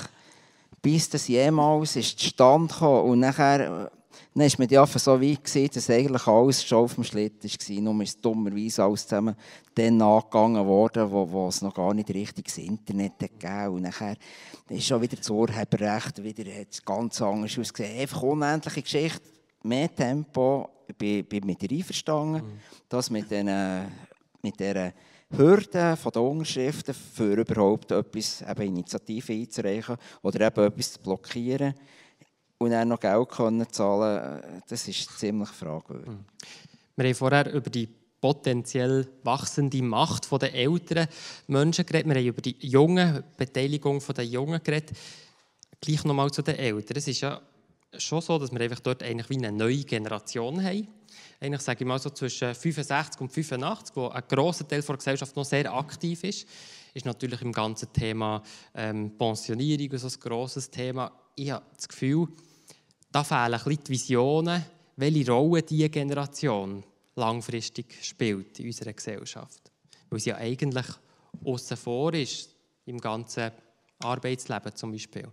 [0.83, 3.91] bis das jemals ist zustande kam und nachher
[4.35, 7.81] dann war man ja so weit, gewesen, dass eigentlich alles schon auf dem Schlitten war.
[7.83, 9.35] Nur ist dummerweise alles zusammen
[9.75, 14.17] dann angegangen worden, wo, wo es noch gar nicht richtiges Internet gegeben Und nachher
[14.69, 17.99] ist schon wieder das Urheberrecht, wieder hat es ganz anders ausgesehen.
[17.99, 19.29] Einfach unendliche Geschichte,
[19.65, 22.45] mehr Tempo, ich bin, bin mit dir einverstanden.
[22.45, 22.61] Mhm.
[22.89, 23.51] Das mit, den,
[24.43, 24.93] mit dieser
[25.37, 31.75] Hürden von den Unterschriften, für überhaupt etwas, eben Initiative einzureichen oder eben etwas zu blockieren
[32.61, 36.09] und dann noch Geld können zahlen, das ist ziemlich fragwürdig.
[36.09, 36.25] Mhm.
[36.97, 37.89] Wir haben vorher über die
[38.21, 41.09] potenziell wachsende Macht der älteren
[41.47, 42.09] Menschen geredet.
[42.09, 44.91] Wir haben über die junge Beteiligung der Jungen geredet.
[45.81, 46.99] Gleich nochmal zu den Eltern.
[46.99, 47.41] Es ist ja
[47.97, 50.87] schon so, dass wir einfach dort eigentlich wie eine neue Generation haben.
[51.41, 55.35] Eigentlich sage ich mal so zwischen 65 und 85, wo ein grosser Teil der Gesellschaft
[55.35, 56.47] noch sehr aktiv ist,
[56.93, 58.43] ist natürlich im ganzen Thema
[58.75, 61.11] ähm, Pensionierung so ein grosses Thema.
[61.35, 62.29] Ich habe das Gefühl,
[63.13, 64.65] da fehlen ein die Visionen,
[64.97, 66.85] welche Rolle diese Generation
[67.17, 69.71] langfristig spielt in unserer Gesellschaft.
[70.09, 70.87] Weil sie ja eigentlich
[71.45, 72.55] außen vor ist,
[72.87, 73.51] im ganzen
[74.01, 75.29] Arbeitsleben zum Beispiel.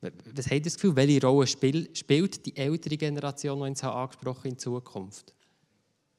[0.00, 5.34] Was habt ihr das Gefühl, welche Rolle spielt die ältere Generation, die angesprochen in Zukunft?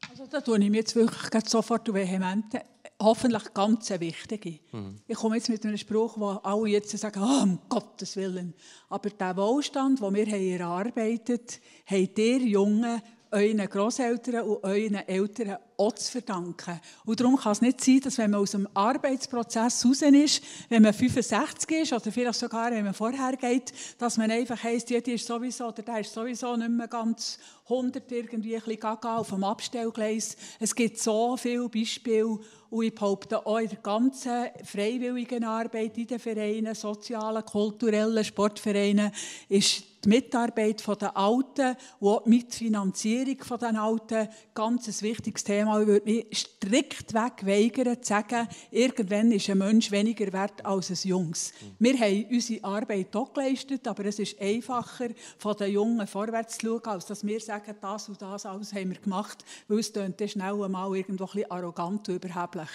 [0.09, 2.53] Also da tue ich mir jetzt wirklich sofort vehement,
[3.01, 4.59] hoffentlich ganz wichtige.
[4.71, 5.01] Mhm.
[5.07, 8.53] Ich komme jetzt mit einem Spruch, wo alle jetzt sagen, oh, um Gottes Willen.
[8.89, 10.27] Aber der Wohlstand, den wir
[10.59, 13.01] erarbeitet haben, habt ihr Jungen
[13.31, 16.79] euren Großeltern und euren Eltern auch zu verdanken.
[17.05, 20.83] Und darum kann es nicht sein, dass wenn man aus dem Arbeitsprozess raus ist, wenn
[20.83, 24.95] man 65 ist oder vielleicht sogar, wenn man vorher geht, dass man einfach heisst, die
[24.95, 29.29] ist sowieso oder der ist sowieso nicht mehr ganz 100 irgendwie ein bisschen gaga auf
[29.29, 30.35] dem Abstellgleis.
[30.59, 32.37] Es gibt so viele Beispiele
[32.69, 39.11] und ich behaupte auch in der ganzen freiwilligen Arbeit in den Vereinen, sozialen, kulturellen Sportvereinen,
[39.47, 45.81] ist die Mitarbeit der Alten und auch die Mitfinanzierung der Alten ganz ein wichtiges Thema.
[45.81, 51.09] Ich würde mich strikt weigern zu sagen, irgendwann ist ein Mensch weniger wert als ein
[51.09, 51.53] Jungs.
[51.79, 56.67] Wir haben unsere Arbeit auch geleistet, aber es ist einfacher, von den Jungen vorwärts zu
[56.67, 60.15] schauen, als dass wir sagen, das und das alles haben wir gemacht, weil es dann
[60.25, 62.69] schnell einmal irgendwo ein bisschen arrogant und überheblich.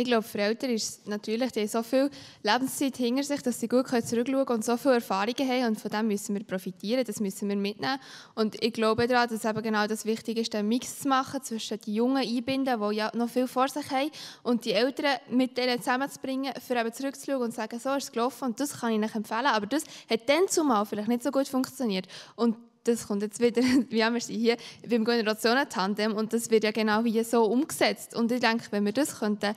[0.00, 2.10] Ich glaube, für Eltern ist es natürlich, die haben so viel
[2.42, 5.66] Lebenszeit hinter sich, dass sie gut zurückschauen können und so viele Erfahrungen haben.
[5.66, 7.98] Und von dem müssen wir profitieren, das müssen wir mitnehmen.
[8.34, 11.78] Und ich glaube daran, dass eben genau das Wichtige ist, einen Mix zu machen zwischen
[11.82, 14.10] die Jungen einbinden, die ja noch viel vor sich haben,
[14.42, 18.12] und die Eltern mit denen zusammenzubringen, für eben zurückzuschauen und zu sagen, so ist es
[18.12, 19.46] gelaufen und das kann ich euch empfehlen.
[19.46, 22.06] Aber das hat dann zumal vielleicht nicht so gut funktioniert.
[22.36, 24.56] Und das kommt jetzt wieder, wie haben wir sie hier
[24.88, 28.14] beim Generationentandem und das wird ja genau hier so umgesetzt.
[28.14, 29.54] Und ich denke, wenn wir das könnten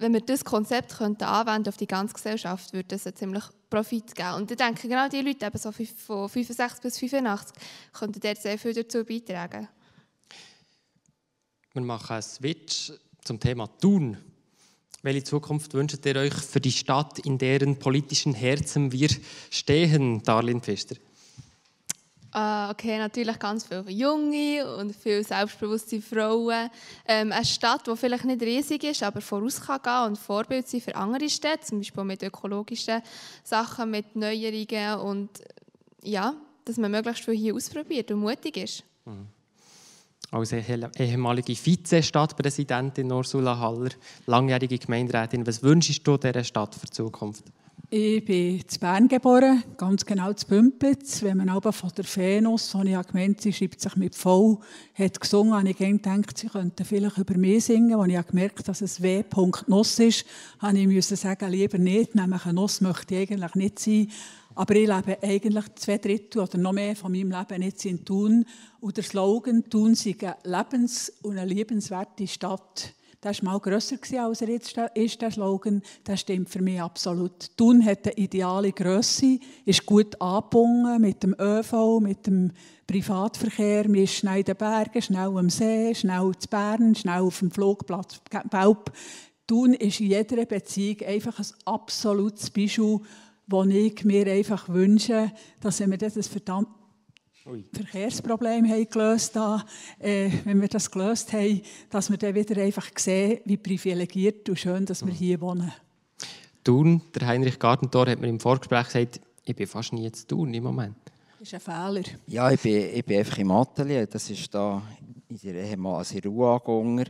[0.00, 4.14] wenn wir das Konzept könnten anwenden auf die ganze Gesellschaft, würde das einen ziemlich Profit
[4.14, 4.34] geben.
[4.34, 7.56] Und ich denke, genau die Leute, eben so von 65 bis 85,
[7.92, 9.68] könnten dort sehr viel dazu beitragen.
[11.72, 12.92] Wir machen einen Switch
[13.22, 14.16] zum Thema Tun.
[15.02, 19.08] Welche Zukunft wünscht ihr euch für die Stadt, in deren politischen Herzen wir
[19.50, 20.96] stehen, Darlene Pfister?
[22.32, 26.70] Uh, okay, natürlich ganz viele junge und viel selbstbewusste Frauen.
[27.04, 30.94] Ähm, eine Stadt, die vielleicht nicht riesig ist, aber voraus kann und Vorbild sein für
[30.94, 33.02] andere Städte, zum Beispiel mit ökologischen
[33.42, 35.30] Sachen, mit Neuerungen und
[36.04, 38.84] ja, dass man möglichst viel hier ausprobiert und mutig ist.
[39.06, 39.26] Mhm.
[40.30, 43.90] Als ehemalige Vize-Stadtpräsidentin Ursula Haller,
[44.26, 47.42] langjährige Gemeinderätin, was wünschst du dieser Stadt für die Zukunft?
[47.92, 51.24] Ich bin in Bern geboren, ganz genau zu Bümplitz.
[51.24, 54.60] Wenn man aber von der Venus, die ich gemeint sie schreibt sich mit V,
[54.94, 57.98] hat gesungen, habe ich gedacht, sie könnten vielleicht über mich singen.
[57.98, 59.24] Als ich gemerkt dass es W.
[59.66, 60.24] Nuss ist,
[60.60, 64.08] habe ich müssen sagen, lieber nicht, nämlich ein Nuss möchte ich eigentlich nicht sein.
[64.54, 68.44] Aber ich lebe eigentlich zwei Drittel oder noch mehr von meinem Leben jetzt in Thun.
[68.78, 73.98] Und der Slogan «Thun sei eine lebens- und eine liebenswerte Stadt» Der war mal grösser,
[74.24, 75.82] als er jetzt ist, der Slogan.
[76.04, 77.54] Das stimmt für mich absolut.
[77.54, 82.50] Thun hat eine ideale Grösse, ist gut angebunden mit dem ÖV, mit dem
[82.86, 83.86] Privatverkehr.
[83.88, 87.50] Man ist schnell in den Bergen, schnell am See, schnell zu Bern, schnell auf dem
[87.50, 88.90] Flugplatz Belp.
[89.46, 93.00] Thun ist in jeder Beziehung einfach ein absolutes Beispiel,
[93.46, 96.68] wo ich mir einfach wünsche, dass wir das verdammt
[97.46, 97.64] Ui.
[97.72, 99.62] Verkehrsproblem haben gelöst haben,
[99.98, 104.58] äh, wenn wir das gelöst haben, dass wir dann wieder einfach sehen, wie privilegiert und
[104.58, 105.72] schön, dass wir hier wohnen.
[106.62, 110.52] Thun, der Heinrich Gartentor hat mir im Vorgespräch gesagt, ich bin fast nie zu Thun
[110.52, 110.96] im Moment.
[111.38, 112.02] Das ist ein Fehler.
[112.26, 114.06] Ja, ich bin, ich bin einfach im Atelier.
[114.06, 114.82] Das ist da
[115.28, 117.08] in der ehemaligen Ruhe gegangen.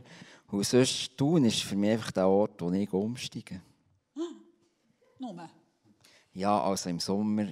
[0.49, 3.61] Und sonst, Thun ist für mich einfach der Ort, wo ich umsteige.
[4.15, 4.21] Hm.
[5.19, 5.49] Nur?
[6.33, 7.47] Ja, also im Sommer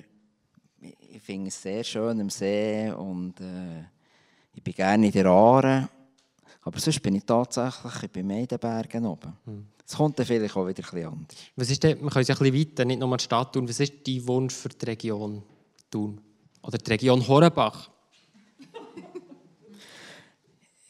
[0.82, 3.84] ich finde es sehr schön am See und äh,
[4.54, 5.90] ich bin gerne in der Aare.
[6.62, 9.34] Aber sonst bin ich tatsächlich ich bin mehr in den Bergen oben.
[9.46, 9.68] Hm.
[9.86, 11.38] Es kommt dann vielleicht auch wieder etwas anders.
[11.56, 13.68] Was ist denn, wir können es ein bisschen weiter, nicht nur die Stadt tun.
[13.68, 15.42] Was ist dein Wunsch für die Region
[15.90, 16.22] tun?
[16.62, 17.90] Oder die Region Horenbach?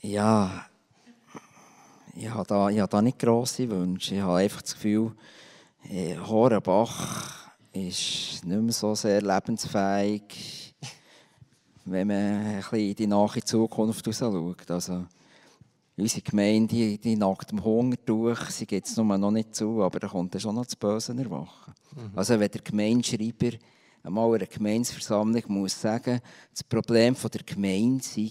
[0.01, 0.65] ja,
[2.15, 4.15] Ich habe da, ich habe da nicht grosse Wünsche.
[4.15, 5.13] Ich habe einfach das Gefühl,
[5.89, 7.48] äh, Horenbach
[7.87, 10.75] ist nicht mehr so sehr lebensfähig,
[11.85, 14.71] wenn man ein bisschen in die nahe Zukunft schaut.
[14.71, 15.05] Also,
[15.99, 19.83] unsere Gemeinde die, die nagt dem Hunger durch, sie geht es nur noch nicht zu,
[19.83, 21.73] aber da kommt dann schon noch das Böse erwachen.
[21.95, 22.11] Mhm.
[22.15, 23.57] Also wenn der Gemeindeschreiber
[24.03, 26.21] einmal einer Gemeinsversammlung muss sagen,
[26.51, 28.29] das Problem der Gemeinde sei,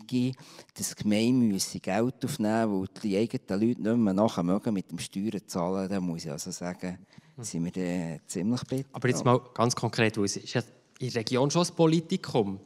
[0.74, 4.90] dass die Gemeinde müsse Geld aufnehmen weil die eigenen Leute nicht mehr nachher mögen mit
[4.90, 6.98] dem Steuern zahlen, dann muss ich also sagen.
[7.44, 8.88] Sind wir dann ziemlich bitter.
[8.92, 10.62] Aber jetzt mal ganz konkret, weil es ist ja
[10.98, 12.60] in der Region schon das Politikum.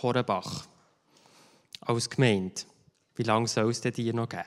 [0.00, 0.66] Horenbach
[1.80, 2.62] als Gemeinde,
[3.16, 4.42] wie lange soll es denn die noch geben?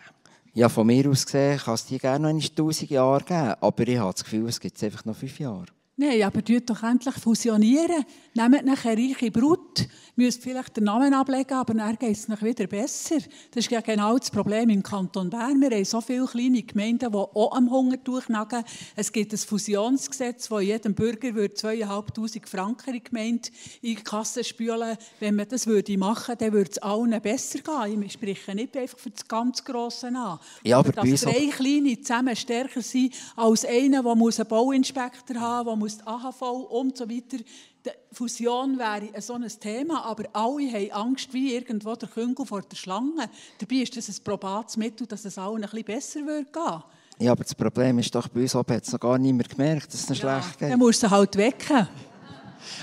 [0.53, 3.97] Ja, von mir aus gesehen kann es die gerne noch 1000 Jahre geben, aber ich
[3.97, 5.65] habe das Gefühl, es gibt einfach noch fünf Jahre.
[5.97, 8.03] Nein, aber tut doch endlich fusionieren.
[8.33, 9.87] Nehmt nachher eine reiche Brut,
[10.17, 13.15] müsst vielleicht den Namen ablegen, aber dann geht es noch wieder besser.
[13.51, 15.61] Das ist ja genau das Problem im Kanton Bern.
[15.61, 18.65] Wir haben so viele kleine Gemeinden, die auch am Hunger durchnagen.
[18.97, 23.49] Es gibt ein Fusionsgesetz, wo jedem Bürger 2'500 Franken in die Gemeinde
[23.81, 27.59] in die Kasse spülen Wenn man das würde machen würde, dann würde es allen besser
[27.59, 28.03] gehen.
[28.03, 30.39] Ich spreche nicht einfach für das ganz Grosse an.
[30.65, 35.79] Ja, aber, aber dass drei Kleine zusammen stärker sind als einer, der einen Bauinspektor haben
[35.79, 37.37] muss, muss die AHV und so weiter.
[37.37, 42.63] Die Fusion wäre so ein Thema, aber alle haben Angst, wie irgendwo der Küngel vor
[42.63, 43.29] der Schlange.
[43.59, 46.83] Dabei ist das ein probates Mittel, dass es allen ein bisschen besser wird gehen.
[47.19, 50.01] Ja, aber das Problem ist doch, bei uns hat es noch gar niemand gemerkt, dass
[50.01, 50.71] es noch ja, schlecht geht.
[50.71, 51.87] Dann musst du halt wecken.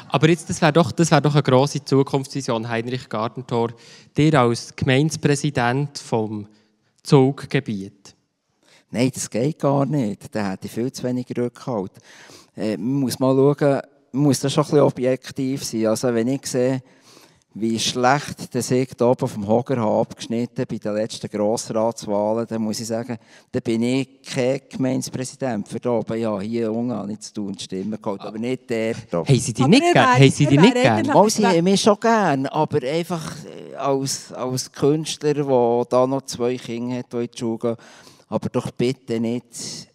[0.09, 3.72] Aber jetzt, das wäre doch, wär doch eine grosse Zukunftsvision, Heinrich Gartentor.
[4.16, 6.46] Dir als Gemeindepräsident vom
[7.03, 8.14] Zuggebiet.
[8.92, 10.32] Nein, das geht gar nicht.
[10.32, 11.92] Da hätte ich viel zu wenig Rückhalt
[12.57, 13.80] äh, man muss mal schauen,
[14.12, 15.86] man muss da schon ein bisschen objektiv sein.
[15.86, 16.82] Also wenn ich sehe,
[17.55, 22.80] wie schlecht der Sieg hier oben vom Hoger abgeschnitten bei den letzten Grossratswahlen, dann muss
[22.80, 23.18] ich sagen,
[23.50, 26.18] da bin ich kein Gemeindepräsident für hier oben.
[26.18, 29.18] Ja, hier unten habe ich zu tun, Stimmen geholt, aber nicht der hier.
[29.18, 30.07] Haben Sie die nicht gern?
[30.07, 31.07] Haben Sie die nicht gern?
[31.07, 36.22] Mal, sie haben mich schon gern, aber einfach äh, als, als Künstler, der da noch
[36.22, 37.76] zwei Kinder hat, die in die Schule gehen,
[38.28, 39.88] aber doch bitte nicht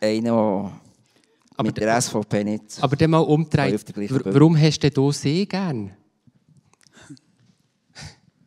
[0.00, 0.70] einen, der
[1.58, 2.78] aber mit der SVP nicht.
[2.80, 3.80] Aber dann mal umdrehen.
[4.24, 5.90] Warum hast du sie gern?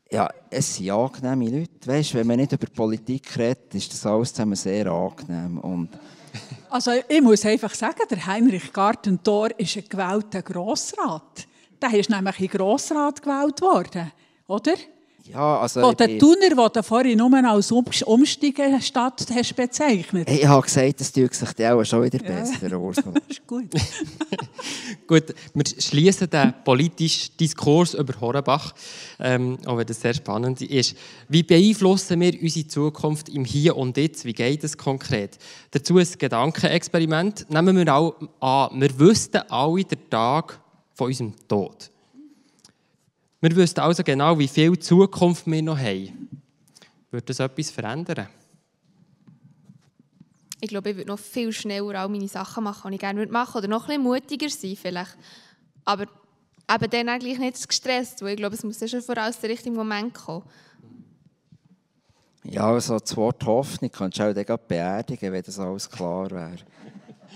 [0.09, 1.87] Ja, es sind angenehme Leute.
[1.87, 5.57] Weißt, wenn man nicht über Politik redet, ist das alles zusammen sehr angenehm.
[5.57, 5.89] Und
[6.69, 11.47] also ich muss einfach sagen, der Heinrich Gartentor ist ein gewählter Grossrat.
[11.81, 14.11] Der ist nämlich in Grossrat gewählt worden,
[14.47, 14.75] oder?
[15.25, 20.61] Ja, also Wo der Thuner, den du vorhin nur als Umsteigestadt hast bezeichnet Ich habe
[20.63, 22.77] gesagt, das tut sich dir auch schon wieder besser, ja.
[22.77, 23.13] Ursula.
[23.27, 23.65] ist gut.
[25.07, 28.73] gut, wir schließen den politischen Diskurs über Horenbach,
[29.19, 30.95] ähm, auch wenn das sehr spannend ist.
[31.29, 34.25] Wie beeinflussen wir unsere Zukunft im Hier und Jetzt?
[34.25, 35.37] Wie geht es konkret?
[35.69, 37.45] Dazu ein Gedankenexperiment.
[37.49, 40.59] Nehmen wir auch an, wir wüssten alle den Tag
[40.95, 41.90] von unserem Tod.
[43.41, 46.29] Wir wüssten also genau, wie viel Zukunft wir noch haben.
[47.09, 48.27] Würde das etwas verändern?
[50.61, 53.55] Ich glaube, ich würde noch viel schneller all meine Sachen machen, die ich gerne machen
[53.55, 53.67] würde.
[53.67, 55.17] Oder noch ein bisschen mutiger sein vielleicht.
[55.85, 59.75] Aber eben dann eigentlich nicht gestresst, weil ich glaube, es muss schon voraus der richtige
[59.75, 60.43] Moment kommen.
[62.43, 66.57] Ja, also das Wort Hoffnung kannst du auch beerdigen, wenn das alles klar wäre.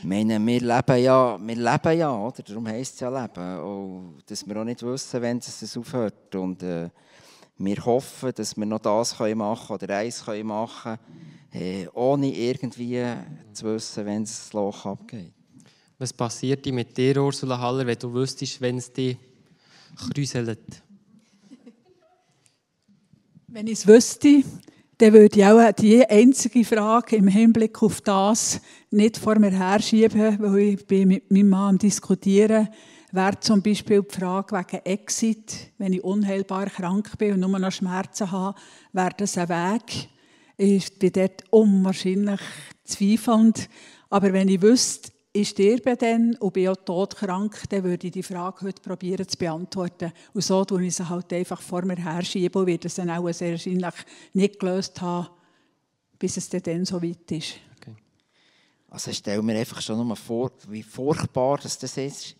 [0.06, 2.44] Ich meine, wir leben ja, wir leben ja oder?
[2.44, 3.60] darum heisst es ja Leben.
[3.60, 6.36] Und dass wir auch nicht wissen, wenn es aufhört.
[6.36, 6.92] Und äh,
[7.58, 11.00] wir hoffen, dass wir noch das können machen oder eins können machen
[11.52, 13.04] äh, ohne irgendwie
[13.52, 15.34] zu wissen, wenn es das Loch abgeht.
[15.98, 19.18] Was passiert mit dir, Ursula Haller, wenn du wüsstest, wenn es dich
[19.96, 20.84] kräuselt?
[23.48, 24.44] Wenn ich es wüsste,
[24.98, 30.38] dann würde ich auch die einzige Frage im Hinblick auf das nicht vor mir herschieben,
[30.40, 32.70] weil ich bin mit meinem Mann am diskutieren
[33.16, 37.72] wäre zum Beispiel die Frage wegen Exit, wenn ich unheilbar krank bin und nur noch
[37.72, 38.60] Schmerzen habe,
[38.92, 40.10] wäre das ein Weg.
[40.58, 42.42] Ich bin dort unwahrscheinlich
[42.84, 43.70] zweifelnd.
[44.10, 48.24] Aber wenn ich wüsste, ich sterbe dann und bin auch todkrank, dann würde ich die
[48.24, 50.14] Frage heute probieren zu beantworten.
[50.34, 53.30] Und so tue ich sie halt einfach vor mir herschieben und werde es dann auch
[53.34, 53.94] sehr wahrscheinlich
[54.34, 55.28] nicht gelöst haben,
[56.18, 57.56] bis es dann so weit ist.
[57.78, 57.96] Okay.
[58.90, 62.38] Also stell mir einfach schon mal vor, wie furchtbar das ist.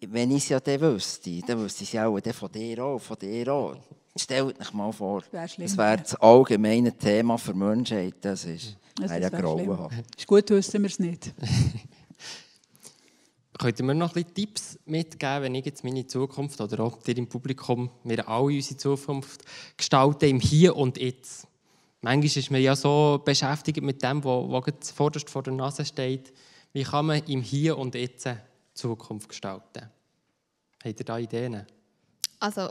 [0.00, 2.98] Wenn ich es ja dann wüsste, dann wüsste ich es ja auch von dir auch,
[3.00, 3.76] von dir auch.
[4.14, 8.14] Stellt euch mal vor, das wäre das allgemeine Thema für Menschheit.
[8.20, 10.16] Das ist, das wäre ja grauenhaft.
[10.16, 11.34] Ist gut, wüssten wir es nicht.
[13.64, 17.02] Könnt ihr mir noch ein bisschen Tipps mitgeben, wenn ich jetzt meine Zukunft oder auch
[17.02, 19.42] dir im Publikum, wir alle unsere Zukunft
[19.78, 21.48] gestalten, im Hier und Jetzt?
[22.02, 26.30] Manchmal ist man ja so beschäftigt mit dem, was vorderst vor der Nase steht.
[26.74, 28.28] Wie kann man im Hier und Jetzt
[28.74, 29.88] Zukunft gestalten?
[30.84, 31.64] Habt ihr da Ideen?
[32.40, 32.68] Also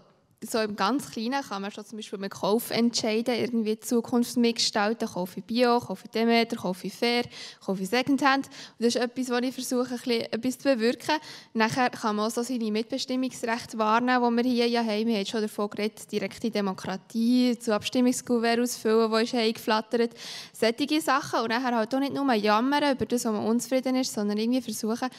[0.49, 4.37] so im ganz Kleinen kann man schon zum Beispiel mit Kauf entscheiden, irgendwie die Zukunft
[4.37, 5.07] mitgestalten.
[5.07, 7.23] Kaufe ich Bio, kaufe ich Demeter, kaufe ich Fair,
[7.65, 8.47] kaufe ich Secondhand.
[8.47, 11.17] Und das ist etwas, was ich versuche, etwas zu bewirken.
[11.53, 15.07] Nachher kann man auch so seine Mitbestimmungsrechte wahrnehmen, die wir hier ja haben.
[15.07, 20.11] Wir haben schon davon geredet, direkte Demokratie, zu Abstimmungskuvert ausfüllen, wo ist eingeflattert.
[20.53, 21.41] Solche Sachen.
[21.41, 24.61] Und nachher halt auch nicht nur jammern über das, was man unzufrieden ist, sondern irgendwie
[24.61, 25.09] versuchen,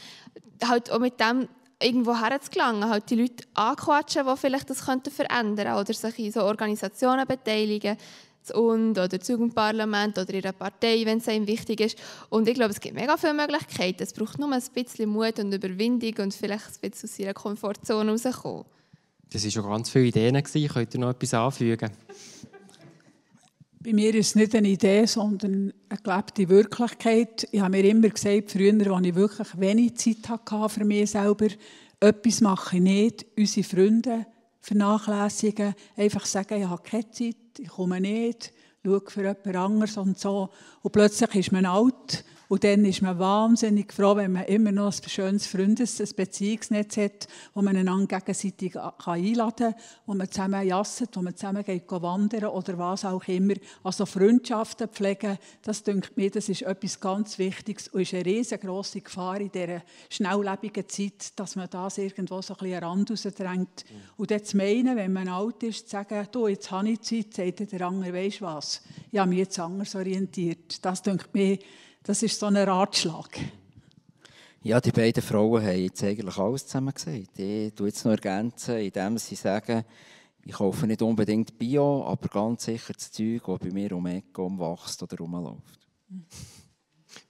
[0.62, 1.48] halt auch mit dem
[1.80, 6.42] irgendwo herzugelangen, halt die Leute anquatschen, die vielleicht das könnten verändern oder sich in so
[6.42, 7.96] Organisationen beteiligen,
[8.46, 11.98] das UND oder das Jugendparlament oder ihre Partei, wenn es einem wichtig ist.
[12.28, 14.02] Und ich glaube, es gibt mega viele Möglichkeiten.
[14.02, 18.10] Es braucht nur ein bisschen Mut und Überwindung und vielleicht ein bisschen aus ihrer Komfortzone
[18.10, 18.64] rauskommen.
[19.32, 20.42] Das waren schon ganz viele Ideen.
[20.42, 21.90] Könnt ihr noch etwas anfügen?
[23.84, 27.46] Bei mir ist es nicht eine Idee, sondern eine gelebte Wirklichkeit.
[27.52, 31.48] Ich habe mir immer gesagt, früher, als ich wirklich wenig Zeit hatte für mich selber,
[32.00, 34.26] etwas mache ich nicht, unsere Freunde
[34.60, 40.18] vernachlässigen, einfach sagen, ich habe keine Zeit, ich komme nicht, schaue für jemand anderes und
[40.18, 40.48] so.
[40.80, 44.92] Und plötzlich ist man alt und dann ist man wahnsinnig froh, wenn man immer noch
[44.92, 49.74] ein schönes Freundes-, ein Beziehungsnetz hat, wo man einander gegenseitig einladen kann,
[50.06, 53.54] wo man zusammen jasset, wo man zusammen geht wandern oder was auch immer.
[53.82, 59.00] Also Freundschaften pflegen, das denkt mir, das ist etwas ganz Wichtiges und ist eine riesengroße
[59.00, 63.84] Gefahr in dieser schnelllebigen Zeit, dass man das irgendwo so ein bisschen Rand rausdrängt.
[63.88, 63.96] Mhm.
[64.16, 67.34] Und dann zu meinen, wenn man alt ist, zu sagen, du, jetzt habe ich Zeit,
[67.34, 70.84] sagt der andere, weisst was, ich habe mich jetzt anders orientiert.
[70.84, 71.58] Das denkt mir,
[72.04, 73.40] das ist so ein Ratschlag.
[74.62, 77.38] Ja, die beiden Frauen haben jetzt eigentlich alles zusammen gesagt.
[77.38, 79.84] Ich tue jetzt noch ergänzen, indem sie sagen,
[80.44, 84.42] ich kaufe nicht unbedingt Bio, aber ganz sicher das Zeug, das bei mir um Ecke
[84.42, 85.80] umwächst oder rumläuft.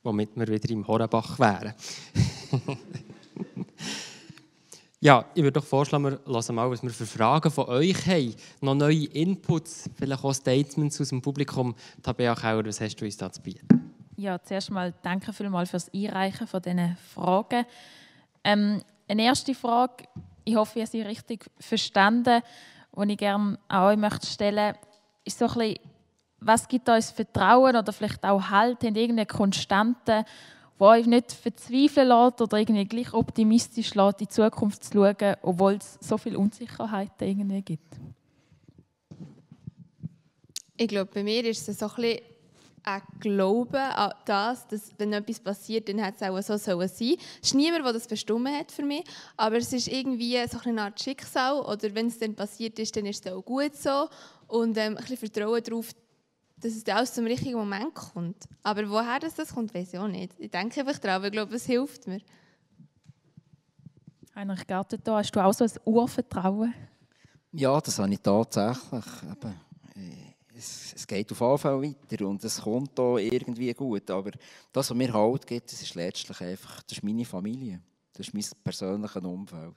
[0.03, 1.75] Womit wir wieder im Horenbach wären.
[5.01, 8.35] ja, ich würde doch vorschlagen, wir hören mal, was wir für Fragen von euch haben.
[8.61, 11.77] Noch neue Inputs, vielleicht auch Statements aus dem Publikum.
[12.03, 13.84] Tabea Kauer, was hast du uns da zu bieten?
[14.25, 17.67] Ja, zuerst mal danke vielmals fürs Einreichen von diesen Fragen.
[18.43, 20.05] Ähm, eine erste Frage,
[20.45, 22.41] ich hoffe, ihr sie richtig verstanden,
[22.97, 24.77] die ich gerne an euch möchte stellen
[25.27, 25.79] ist so ein bisschen,
[26.41, 30.25] was gibt uns Vertrauen oder vielleicht auch Halt in irgendeine Konstante,
[30.79, 35.37] die euch nicht verzweifeln lässt oder irgendwie gleich optimistisch lässt, in die Zukunft zu schauen,
[35.43, 38.01] obwohl es so viele Unsicherheiten irgendwie gibt?
[40.79, 42.34] Ich glaube, bei mir ist es so ein bisschen
[42.85, 47.17] ein Glauben an das, dass wenn etwas passiert, dann hat es auch so sollen sein.
[47.43, 49.05] Es ist niemand, der das bestimmt hat für mich,
[49.37, 53.07] aber es ist irgendwie so eine Art Schicksal oder wenn es dann passiert ist, dann
[53.07, 54.09] ist es auch gut so
[54.49, 55.93] und ähm, ein bisschen Vertrauen darauf,
[56.57, 58.45] dass es dann alles zum richtigen Moment kommt.
[58.63, 60.33] Aber woher das, das kommt, weiß ich auch nicht.
[60.39, 62.21] Ich denke einfach daran, ich glaube, es hilft mir.
[64.35, 66.75] Heinrich Garten, da hast du auch so ein Urvertrauen?
[67.53, 69.05] Ja, das habe ich tatsächlich.
[69.23, 69.55] Eben,
[70.57, 74.11] es, es, geht auf jeden Fall weiter und es kommt auch irgendwie gut.
[74.11, 74.31] Aber
[74.73, 77.81] das, was mir Halt gibt, das ist letztlich einfach, das ist meine Familie.
[78.13, 79.75] Das ist mein persönliches Umfeld.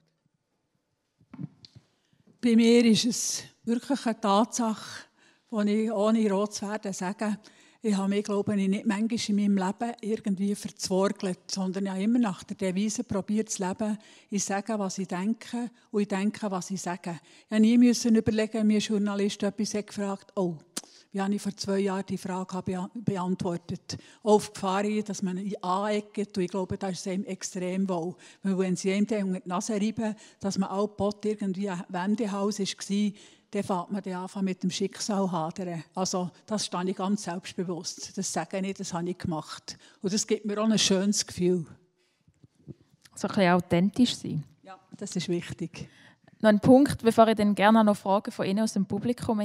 [2.39, 5.05] Bei mir ist es wirklich eine Tatsache,
[5.51, 7.38] die ich ohne rot zu werden sage,
[7.82, 12.03] ich habe mich, glaube ich, nicht manchmal in meinem Leben irgendwie verzworgelt, sondern ich habe
[12.03, 13.97] immer nach der Devise probiert zu leben.
[14.30, 17.19] Ich sage, was ich denke und ich denke, was ich sage.
[17.45, 20.55] Ich habe nie müssen überlegen, mir Journalist etwas gefragt, oh,
[21.11, 23.97] wie habe ich vor zwei Jahren die Frage beantwortet.
[24.23, 28.15] Auf Gefahr dass man aneckt und ich glaube, das ist einem extrem wohl.
[28.43, 32.59] Weil wenn sie einem unter die Nase reiben, dass man auch Bot irgendwie ein Wendehaus
[32.59, 33.11] war,
[33.51, 35.83] dann fängt man dann an mit dem Schicksal hadern.
[35.95, 38.17] Also das stehe ich ganz selbstbewusst.
[38.17, 39.77] Das sage ich, das habe ich gemacht.
[40.01, 41.65] Und das gibt mir auch ein schönes Gefühl.
[43.15, 44.43] So ein bisschen authentisch sein.
[44.63, 45.89] Ja, das ist wichtig.
[46.39, 49.39] Noch ein Punkt, bevor ich dann gerne noch Fragen von Ihnen aus dem Publikum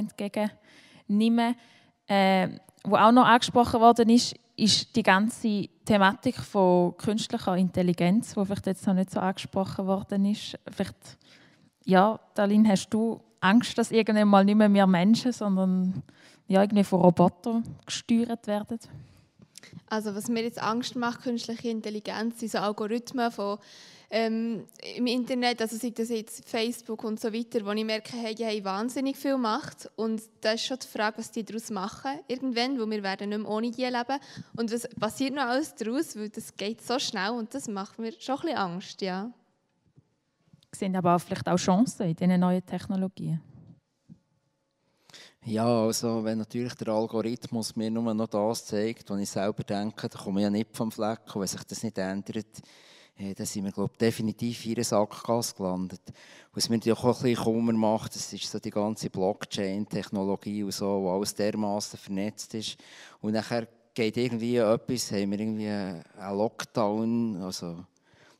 [1.07, 1.55] entgegennehme,
[2.07, 2.49] äh,
[2.83, 8.67] wo auch noch angesprochen worden ist, ist die ganze Thematik von künstlicher Intelligenz, die vielleicht
[8.67, 10.57] jetzt noch nicht so angesprochen worden ist.
[10.69, 11.17] Vielleicht,
[11.85, 16.03] ja, Darlene, hast du Angst, dass irgendwann mal nicht mehr wir Menschen, sondern
[16.47, 18.79] ja, irgendwie von Robotern gesteuert werden?
[19.89, 23.57] Also was mir jetzt Angst macht, künstliche Intelligenz, sind so Algorithmen von,
[24.13, 28.35] ähm, im Internet, also sei das jetzt Facebook und so weiter, wo ich merke, hey,
[28.35, 32.19] die haben wahnsinnig viel Macht und da ist schon die Frage, was die daraus machen
[32.27, 34.19] irgendwann, wo wir werden nicht mehr ohne die leben
[34.55, 38.13] und was passiert noch alles daraus, weil das geht so schnell und das macht mir
[38.19, 39.33] schon ein bisschen Angst, ja
[40.75, 43.41] sehen aber auch vielleicht auch Chancen in diesen neuen Technologien.
[45.45, 50.07] Ja, also wenn natürlich der Algorithmus mir nur noch das zeigt, was ich selber denke,
[50.07, 51.35] dann komme ich ja nicht vom Fleck.
[51.35, 52.61] Und wenn sich das nicht ändert,
[53.15, 56.01] dann sind wir glaube definitiv in einer Sackgasse gelandet.
[56.53, 61.03] Was mir auch ein bisschen Kummer macht, das ist so die ganze Blockchain-Technologie und so,
[61.03, 62.77] wo alles dermaßen vernetzt ist.
[63.21, 66.03] Und nachher geht irgendwie etwas, haben wir irgendwie einen
[66.37, 67.85] Lockdown, also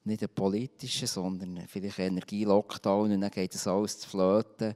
[0.06, 4.76] nicht einen politischen, sondern vielleicht einen Energie-Lockdown und dann geht das alles zu flöten.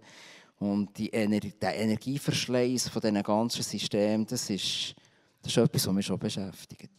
[0.60, 4.96] Und die Ener der Energieverschleiß von diesen ganzen Systemen, das ist,
[5.42, 6.97] das ist etwas, was mich schon beschäftigt.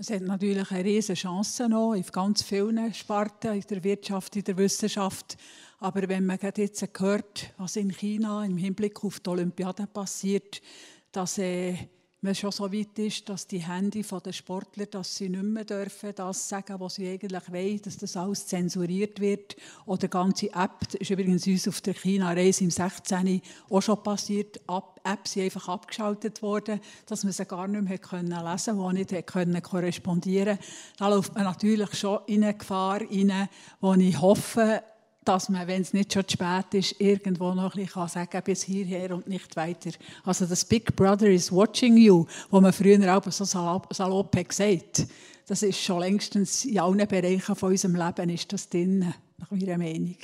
[0.00, 4.44] Es hat natürlich eine riesige Chance noch in ganz vielen Sparten, in der Wirtschaft, in
[4.44, 5.36] der Wissenschaft.
[5.80, 10.62] Aber wenn man jetzt hört, was in China im Hinblick auf die Olympiade passiert,
[11.10, 11.74] dass äh,
[12.20, 16.12] man schon so weit ist, dass die Hände der Sportler, dass sie nicht mehr dürfen,
[16.16, 19.56] das sagen, was sie eigentlich wollen, dass das alles zensuriert wird.
[19.86, 23.40] Oder die ganze App, das ist übrigens uns auf der China-Reise im 16.
[23.70, 24.60] auch schon passiert,
[25.04, 29.26] Apps sind einfach abgeschaltet worden, dass man sie gar nicht mehr lesen konnte, wo nicht
[29.26, 30.58] können korrespondieren
[30.96, 33.48] Da läuft man natürlich schon in eine Gefahr rein,
[33.80, 34.82] wo ich hoffe,
[35.28, 38.42] dass man, wenn es nicht schon zu spät ist, irgendwo noch ein bisschen sagen kann,
[38.42, 39.90] bis hierher und nicht weiter.
[40.24, 45.06] Also das Big Brother is watching you, wo man früher auch so salopp, salopp gesagt
[45.48, 49.78] das ist schon längstens in allen Bereichen von unserem Leben ist das drin, nach meiner
[49.78, 50.16] Meinung.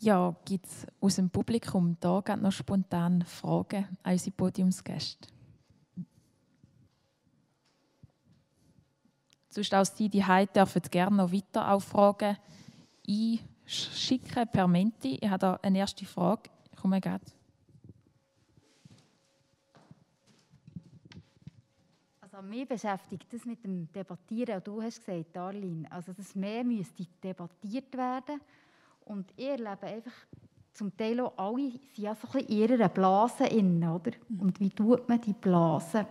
[0.00, 5.28] Ja, gibt es aus dem Publikum da noch spontan Fragen an unsere Podiumsgäste?
[9.58, 12.36] Sonst auch Sie, die heute dürfen gerne noch weiter auch Fragen
[13.08, 15.18] einschicken per Menti.
[15.20, 16.48] Ich habe da eine erste Frage.
[16.70, 17.24] Ich komme gerade.
[22.20, 24.62] Also mich beschäftigt das mit dem Debattieren.
[24.62, 28.40] Du hast gesagt, Darlene, also das mehr müsste debattiert werden.
[29.06, 30.12] Und ihr erlebe einfach
[30.72, 34.12] zum Teil auch alle sind ja so ein bisschen in ihrer Blase innen, oder?
[34.38, 36.06] Und wie tut man die Blase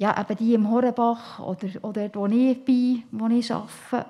[0.00, 4.08] ja, eben die im Horrebach oder, oder dort, wo ich bin, wo ich arbeite.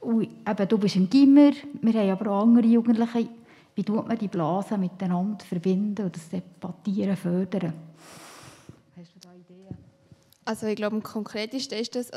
[0.00, 3.28] Und eben, du bist im Gimmer, wir haben aber auch andere Jugendliche.
[3.76, 7.72] Wie tut man die Blasen miteinander verbinden und das Debattieren fördern?
[8.96, 9.76] Hast du da Ideen?
[10.44, 12.10] Also ich glaube, am konkretesten ist das,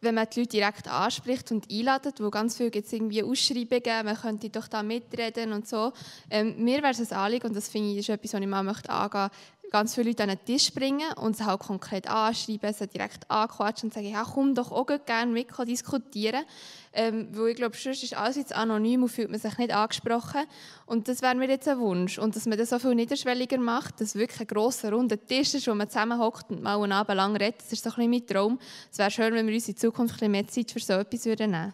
[0.00, 4.04] wenn man die Leute direkt anspricht und einladet, wo ganz viel gibt es irgendwie Ausschreibungen,
[4.04, 5.92] man könnte doch da mitreden und so.
[6.30, 8.62] Ähm, mir wäre es ein Anliegen, und das finde ich ist etwas, was ich mal
[8.62, 9.30] möchte angehen
[9.70, 13.88] ganz viele Leute an den Tisch bringen und sie halt konkret anschreiben, sie direkt anquatschen
[13.88, 16.44] und sagen, ja, komm doch auch gerne mit diskutieren.
[16.92, 20.42] Ähm, weil ich glaube, sonst ist alles jetzt anonym und fühlt man sich nicht angesprochen.
[20.86, 22.18] Und das wäre mir jetzt ein Wunsch.
[22.18, 25.66] Und dass man das so viel niederschwelliger macht, dass wirklich ein grosser, runder Tisch ist,
[25.66, 28.26] wo man zusammenhockt und mal einen Abend lang redet, das ist so ein bisschen mein
[28.26, 28.58] Traum.
[28.90, 31.24] Es wäre schön, wenn wir uns in Zukunft ein bisschen mehr Zeit für so etwas
[31.24, 31.72] nehmen würden.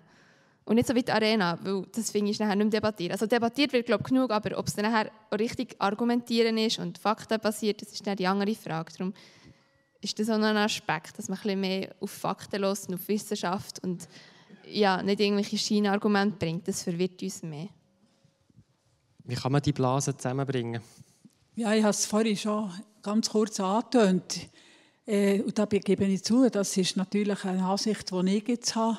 [0.65, 3.13] Und nicht so wie die Arena, weil das finde ich nachher nicht mehr debattiert.
[3.13, 6.99] Also debattiert wird, glaube ich, genug, aber ob es dann nachher richtig argumentieren ist und
[6.99, 8.93] Fakten basiert, das ist dann die andere Frage.
[8.97, 9.13] Darum
[10.01, 12.95] ist das auch noch ein Aspekt, dass man ein bisschen mehr auf Fakten los und
[12.95, 14.09] auf Wissenschaft und
[14.67, 16.69] ja, nicht irgendwelche Scheinargumente bringt.
[16.69, 17.69] Das verwirrt uns mehr.
[19.25, 20.81] Wie kann man die Blasen zusammenbringen?
[21.55, 24.49] Ja, ich habe es vorhin schon ganz kurz angetönt.
[25.07, 28.99] Äh, und da gebe ich zu, das ist natürlich eine Ansicht, die ich jetzt habe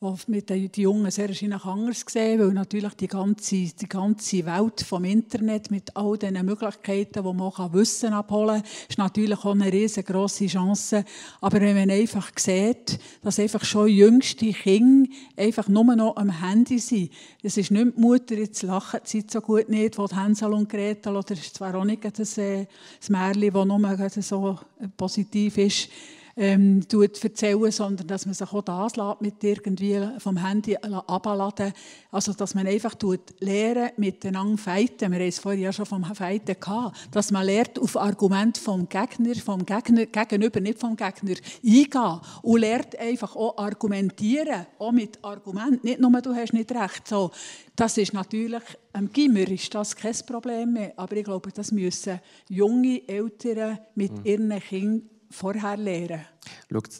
[0.00, 4.82] wo mit den Jungen sehr wahrscheinlich anders gesehen, weil natürlich die ganze, die ganze Welt
[4.82, 9.52] vom Internet mit all diesen Möglichkeiten, wo man auch Wissen abholen kann, ist natürlich auch
[9.52, 11.04] eine riesengroße Chance.
[11.40, 16.78] Aber wenn man einfach sieht, dass einfach schon jüngste Kinder einfach nur noch am Handy
[16.78, 17.10] sind,
[17.42, 21.16] es ist nicht die Mutter, jetzt lachen die so gut nicht, wo Hänsel und Gretel,
[21.16, 22.66] oder ist zwar auch nicht das, äh,
[22.98, 24.58] das Märchen, das nur so
[24.96, 25.88] positiv ist,
[26.36, 31.72] ähm, erzählen, sondern dass man sich auch das mit irgendwie vom Handy abladen
[32.10, 32.94] Also, dass man einfach
[33.40, 35.12] lernen, miteinander fighten.
[35.12, 36.96] Wir haben es vorhin ja schon vom Fighten gehabt.
[37.12, 42.20] Dass man lernt, auf Argumente vom Gegner, vom Gegner, gegenüber, nicht vom Gegner, eingehen.
[42.42, 44.66] Und lernt einfach auch argumentieren.
[44.78, 45.86] Auch mit Argumenten.
[45.86, 47.06] Nicht nur, du hast nicht recht.
[47.06, 47.30] So,
[47.76, 48.62] das ist natürlich,
[48.92, 50.92] am Gimmer ist das kein Problem mehr.
[50.96, 54.24] Aber ich glaube, das müssen junge Eltern mit mhm.
[54.24, 56.24] ihren Kindern vorher lernen.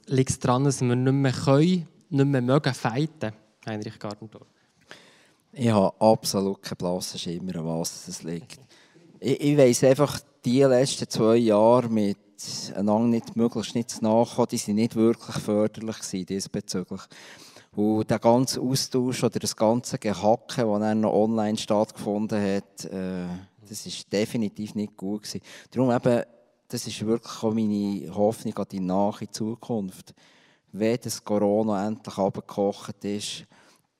[0.06, 3.32] Liegt es daran, dass wir nicht mehr können, nicht mehr mögen fighten,
[3.66, 4.46] Heinrich Gartentor?
[5.52, 8.58] Ich habe absolut keinen blassen Schimmer, an was es liegt.
[9.20, 12.18] Ich, ich weiss einfach, die letzten zwei Jahre mit
[12.74, 17.02] einander nicht möglichst nicht nachkommen, die waren nicht wirklich förderlich diesbezüglich.
[17.76, 23.26] Und der ganze Austausch oder das ganze Gehacke, das dann noch online stattgefunden hat, äh,
[23.68, 25.22] das war definitiv nicht gut.
[25.22, 25.40] Gewesen.
[25.70, 26.22] Darum eben
[26.74, 30.12] das ist wirklich auch meine Hoffnung an die nahe Zukunft.
[30.72, 33.46] Wenn das Corona endlich abgekocht ist,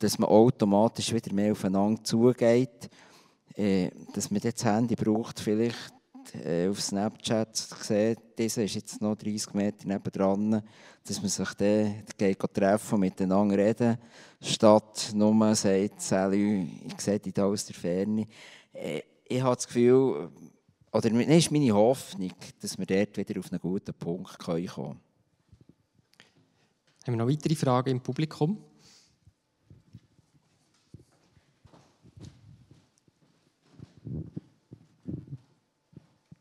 [0.00, 2.90] dass man automatisch wieder mehr aufeinander zugeht,
[3.54, 5.94] äh, dass man das Handy braucht, vielleicht
[6.44, 10.60] äh, auf Snapchat sieht, dieser ist jetzt noch 30 Meter nebendran,
[11.06, 13.98] dass man sich dann geht treffen und miteinander reden,
[14.42, 18.26] statt nur sagt, ich sehe dich da aus der Ferne.
[18.72, 20.28] Äh, ich habe das Gefühl,
[20.94, 22.30] oder das ist meine Hoffnung,
[22.60, 25.00] dass wir dort wieder auf einen guten Punkt kommen können.
[27.04, 28.58] Haben wir noch weitere Fragen im Publikum?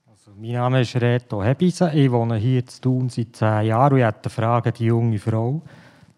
[0.06, 1.92] Also, mein Name ist Reto Hebise.
[1.96, 4.86] Ich wohne hier in Thun seit zehn Jahren und ich hätte eine Frage an die
[4.86, 5.64] junge Frau,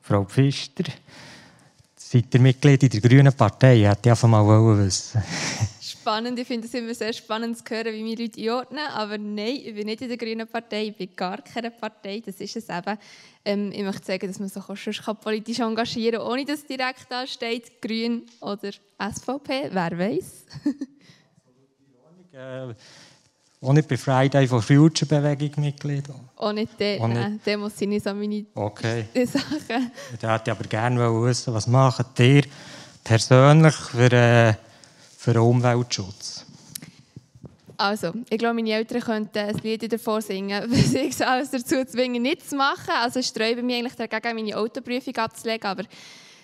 [0.01, 0.83] Frau Pfister.
[1.95, 3.77] Seid ihr Mitglied in der Grünen Partei?
[3.77, 4.45] Ich hätte einfach mal
[4.77, 5.23] wissen
[6.05, 8.85] Spannend, ich finde es immer sehr spannend zu hören, wie wir Leute einordnen.
[8.93, 12.21] Aber nein, ich bin nicht in der Grünen Partei, ich bin gar keine Partei.
[12.23, 12.99] Das ist es eben.
[13.43, 16.67] Ähm, ich möchte sagen, dass man sich auch schon politisch engagieren kann, ohne dass es
[16.67, 20.45] direkt da steht, Grün oder SVP, wer weiß.
[22.33, 22.75] äh,
[23.65, 26.03] auch nicht bei Friday for Future Bewegung Mitglied?
[26.35, 27.47] Auch nicht der, auch nicht.
[27.47, 29.05] der muss nicht so meine okay.
[29.25, 29.91] Sachen.
[30.13, 32.43] Ich hätte aber gerne wissen, was macht ihr
[33.03, 34.53] persönlich für, äh,
[35.25, 36.45] für den Umweltschutz?
[37.77, 42.21] Also, ich glaube, meine Eltern könnten ein Lied davor singen, sie ich alles dazu zwingen,
[42.21, 42.93] nichts zu machen.
[43.01, 45.83] Also sträube mich eigentlich dagegen, meine Autoprüfung abzulegen, aber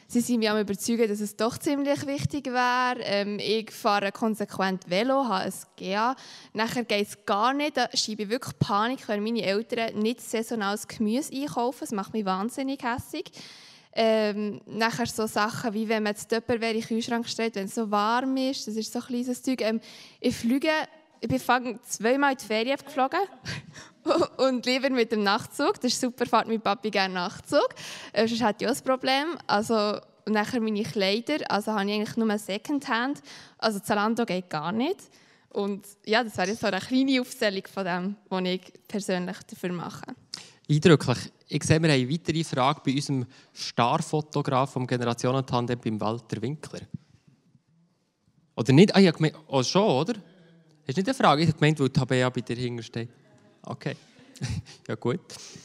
[0.08, 3.00] Sie sind mich überzeugt, dass es doch ziemlich wichtig wäre.
[3.02, 6.16] Ähm, ich fahre konsequent Velo, habe ein GA.
[6.52, 7.78] Nachher geht es gar nicht.
[7.78, 11.80] Da schiebe ich wirklich Panik, wenn meine Eltern nicht saisonales Gemüse einkaufen.
[11.82, 13.32] Das macht mich wahnsinnig hässlich.
[13.94, 17.76] Ähm, nachher so Sachen wie wenn man das Tupperware in den Kühlschrank stellt, wenn es
[17.76, 18.68] so warm ist.
[18.68, 19.62] Das ist so ein kleines Zeug.
[19.62, 19.82] Ähm,
[20.20, 20.72] ich fliege,
[21.20, 21.40] ich bin
[21.88, 23.20] zweimal in die Ferien geflogen
[24.38, 25.76] und lieber mit dem Nachtzug.
[25.82, 27.70] Das ist super, fahrt mein Papi gerne Nachtzug.
[28.14, 29.38] Äh, sonst hat ich auch ein Problem.
[29.46, 33.22] Also, und nachher meine Kleider, also habe ich eigentlich nur Secondhand.
[33.58, 35.00] Also Zalando geht gar nicht.
[35.50, 39.74] Und ja, das wäre jetzt so eine kleine Aufzählung von dem, was ich persönlich dafür
[39.74, 40.06] mache.
[40.72, 41.18] Eindrücklich.
[41.50, 46.80] Ich sehe, wir haben eine weitere Frage bei unserem Starfotograf vom Generationentandem beim Walter Winkler.
[48.56, 48.96] Oder nicht?
[48.96, 50.14] Ah, ich gemeint, oh, schon, oder?
[50.88, 51.42] Hast du nicht eine Frage?
[51.42, 53.10] Ich habe gemeint, weil Tabea bei dir hintersteht.
[53.64, 53.98] Okay.
[54.88, 55.20] ja, gut.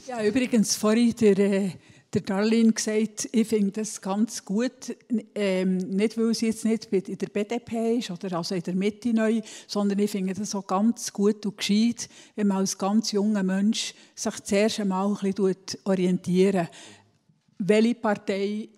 [0.09, 1.71] Ja, übrigens, vorhin der, äh,
[2.15, 4.97] der Darlene gesagt, ich finde das ganz gut,
[5.35, 9.13] ähm, nicht weil sie jetzt nicht in der BDP ist oder also in der Mitte
[9.13, 13.43] neu, sondern ich finde das auch ganz gut und gescheit, wenn man als ganz junger
[13.43, 16.69] Mensch sich zuerst einmal ein bisschen orientieren
[17.59, 18.69] welche Partei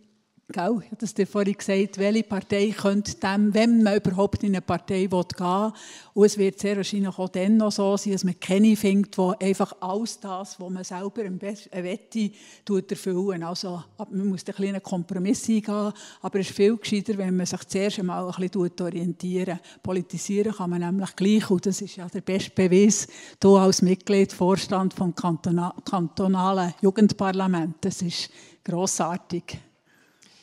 [0.50, 0.78] Gell?
[0.80, 4.62] Ich habe das dir vorhin gesagt, welche Partei könnte dem, wenn man überhaupt in eine
[4.62, 5.72] Partei gehen will,
[6.14, 9.44] und es wird sehr wahrscheinlich auch dann noch so sein, dass man keine findet, die
[9.44, 12.30] einfach alles das, was man selber am besten wette,
[12.66, 13.42] erfüllen.
[13.42, 15.92] Also man muss einen kleinen Kompromiss eingehen,
[16.22, 20.70] aber es ist viel gescheiter, wenn man sich zuerst einmal ein bisschen orientieren Politisieren kann
[20.70, 23.06] man nämlich gleich, und das ist ja der beste Beweis,
[23.38, 28.30] du als Mitglied, Vorstand vom kantonalen Jugendparlament, das ist
[28.64, 29.67] grossartig.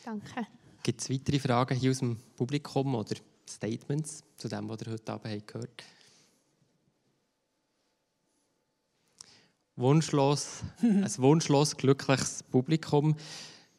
[0.06, 0.46] Danke.
[0.84, 3.16] Gibt es weitere Fragen hier aus dem Publikum oder
[3.50, 5.84] Statements zu dem, was ihr heute Abend gehört
[9.76, 13.16] Wunschlos, ein wunschlos glückliches Publikum.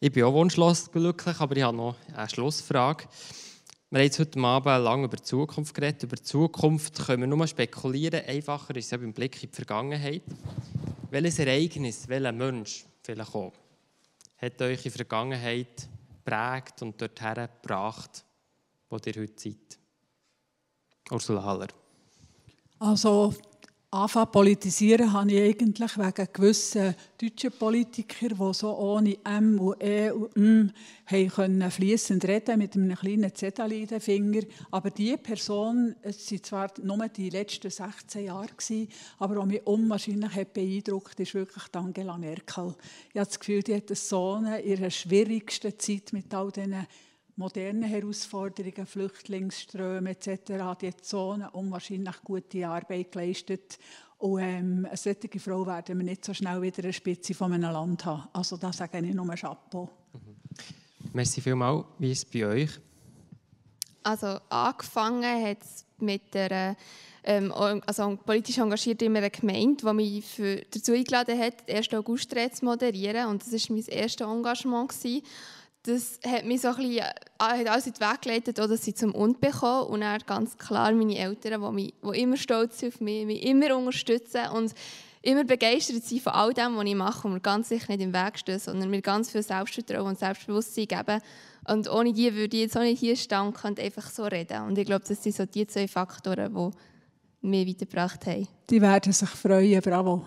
[0.00, 3.04] Ich bin auch wunschlos glücklich, aber ich habe noch eine Schlussfrage.
[3.90, 6.02] Wir haben jetzt heute Abend lange über die Zukunft geredet.
[6.02, 8.24] Über die Zukunft können wir nur spekulieren.
[8.26, 10.22] Einfacher ist es beim Blick in die Vergangenheit.
[11.08, 13.52] Welches Ereignis, welcher Mensch vielleicht auch,
[14.38, 15.88] hat euch in der Vergangenheit
[16.26, 18.24] geprägt und dorthin gebracht,
[18.90, 19.78] wo ihr heute seid?
[21.10, 21.68] Ursula Haller.
[22.80, 23.34] Also,
[23.90, 30.10] anfangen politisieren habe ich eigentlich wegen gewissen deutschen Politikern, die so ohne M und E
[30.10, 30.72] und M
[31.30, 34.42] können fließend reden mit einem kleinen Zettel in den Finger.
[34.70, 38.48] Aber diese Person, es waren zwar nur die letzten 16 Jahre,
[39.18, 42.74] aber was mich unwahrscheinlich hat beeindruckt ist wirklich Angela Merkel.
[43.12, 46.86] Ich habe das Gefühl, die hat so in ihrer schwierigsten Zeit mit all diesen
[47.36, 50.78] modernen Herausforderungen, Flüchtlingsströme etc.
[50.80, 53.78] Die hat so eine unwahrscheinlich gute Arbeit geleistet.
[54.18, 57.70] Und ähm, eine solche Frau werden wir nicht so schnell wieder eine Spitze von einem
[57.70, 58.28] Land haben.
[58.32, 59.90] Also da sage ich nur Chapeau.
[60.14, 61.12] Mhm.
[61.12, 61.84] Merci vielmals.
[61.98, 62.70] Wie ist es bei euch?
[64.02, 66.76] Also angefangen hat es mit der
[67.24, 71.92] ähm, also politisch engagiert in einer Gemeinde, die mich für, dazu eingeladen hat, den 1.
[71.94, 73.26] August zu moderieren.
[73.26, 74.88] Und das war mein erstes Engagement.
[74.90, 75.22] Gewesen
[75.86, 78.94] das hat mich so ein bisschen, äh, hat alles in den Weg geleitet, dass sie
[78.94, 82.94] zum Und bekommen und dann ganz klar meine Eltern, die, mich, die immer stolz sind
[82.94, 84.74] auf mich, mich immer unterstützen und
[85.22, 88.12] immer begeistert sein von all dem, was ich mache und mir ganz sicher nicht im
[88.12, 91.20] Weg stehen, sondern mir ganz viel Selbstvertrauen und Selbstbewusstsein geben.
[91.68, 94.62] Und ohne die würde ich jetzt auch nicht hier stehen und einfach so reden.
[94.62, 96.70] Und ich glaube, das sind so die zwei Faktoren, die
[97.46, 98.46] mich weitergebracht haben.
[98.70, 100.24] Die werden sich freuen, bravo.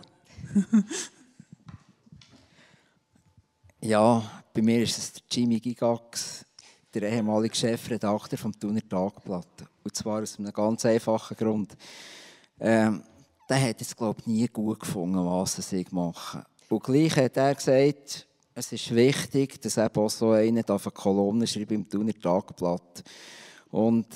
[3.82, 6.46] Ja, bei mir ist es Jimmy Gigax,
[6.94, 9.66] der ehemalige Chefredakteur vom Thuner Tagblatt.
[9.84, 11.78] Und zwar aus einem ganz einfachen Grund.
[12.60, 13.04] Ähm,
[13.48, 16.46] der hat es, glaube ich, nie gut gefunden, was ich mache.
[16.70, 21.48] Und gleich hat er gesagt, es ist wichtig, dass eben auch so einer eine Kolumne
[21.48, 23.04] schreibt im Thuner Tagblatt.
[23.72, 24.08] Und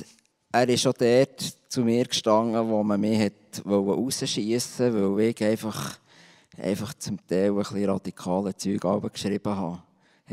[0.52, 3.32] er ist auch dort zu mir gestanden, wo man mich
[3.66, 5.98] rausschießen wollte, weil ich einfach,
[6.58, 8.82] einfach zum Teil ein radikale Zeug
[9.14, 9.82] geschrieben habe.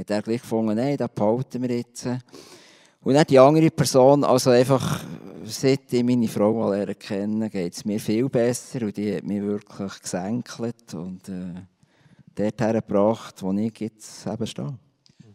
[0.01, 2.07] Hat er gleich gefunden, nein, das behalten wir jetzt.
[3.03, 5.05] Und dann die andere Person, also einfach,
[5.45, 9.25] seit ich meine Frau mal lernen kennen, geht es mir viel besser und die hat
[9.25, 11.63] mich wirklich gesenkelt und äh,
[12.35, 14.79] dort hergebracht, wo ich jetzt eben stehe.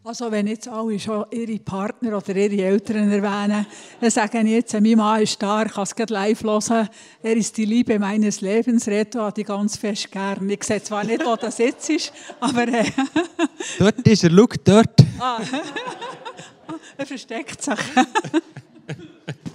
[0.06, 3.66] Also wenn jetzt alle schon ihre Partner oder ihre Eltern erwähnen,
[4.00, 6.88] dann sagen jetzt, mein Mann ist da, ich kann es live hören,
[7.24, 10.48] er ist die Liebe meines Lebens, Reto hat die ganz fest gern.
[10.48, 12.68] Ich sehe zwar nicht, wo das jetzt ist, aber...
[12.68, 12.84] Äh,
[13.80, 15.00] dort ist er, schau, dort.
[15.18, 15.40] Ah.
[16.98, 17.74] er versteckt sich.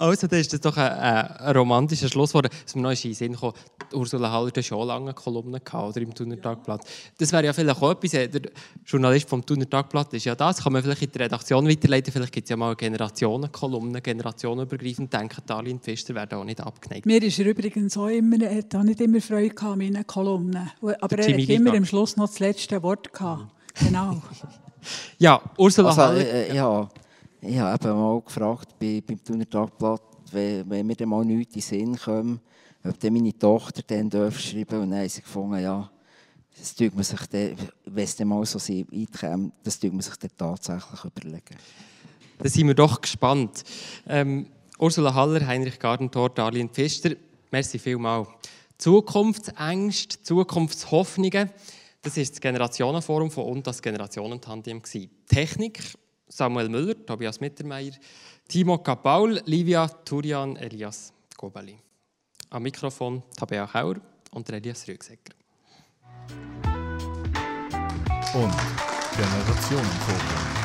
[0.00, 2.48] Also, das ist das doch ein, ein romantischer Schlusswort.
[2.64, 3.52] Was mir noch in den Sinn kam,
[3.92, 6.80] Ursula Haller hat schon lange Kolumnen gehabt, oder im Thuner Tagblatt.
[7.18, 8.40] Das wäre ja vielleicht auch etwas, der
[8.86, 12.32] Journalist vom Thuner Tagblatt ist ja das, kann man vielleicht in die Redaktion weiterleiten, vielleicht
[12.32, 17.04] gibt es ja mal Generationenkolumnen, generationenübergreifend denken, Darlene Pfister werden auch nicht abgeneigt.
[17.04, 20.06] Mir ist er übrigens auch immer, er hat auch nicht immer Freude gehabt an meinen
[20.06, 23.52] Kolumnen, aber er hat immer am Schluss noch das letzte Wort gehabt.
[23.78, 24.22] Genau.
[25.18, 26.26] ja, Ursula also, Haller.
[26.26, 26.88] Äh, ja.
[27.42, 30.02] Ich habe eben mal gefragt bei, beim Thuner Tagblatt,
[30.32, 32.40] wenn, wenn mir dann mal nichts in den Sinn kommt,
[32.84, 34.82] ob dann meine Tochter dann schreiben darf.
[34.82, 35.90] Und dann haben sie gefunden, ja,
[36.58, 37.56] das tut man sich dann,
[37.86, 41.56] wenn es dann mal so einkommt, das tut man sich dann tatsächlich überlegen.
[42.38, 43.64] Da sind wir doch gespannt.
[44.06, 44.46] Ähm,
[44.78, 47.12] Ursula Haller, Heinrich Gardentor, Darlene Pfister,
[47.50, 48.28] merci vielmals.
[48.76, 51.50] Zukunftsängste, Zukunftshoffnungen,
[52.02, 54.82] das ist das Generationenforum von und das Generationentandem.
[55.26, 55.80] Technik
[56.30, 57.92] Samuel Müller, Tobias Mittermeier,
[58.48, 61.76] Timo Kapaul, Livia Turian, Elias Gobeli.
[62.50, 63.96] Am Mikrofon Tabea Kauer
[64.32, 65.34] und Elias Rügsecker.
[68.32, 68.54] Und
[69.16, 70.59] Generationenforum.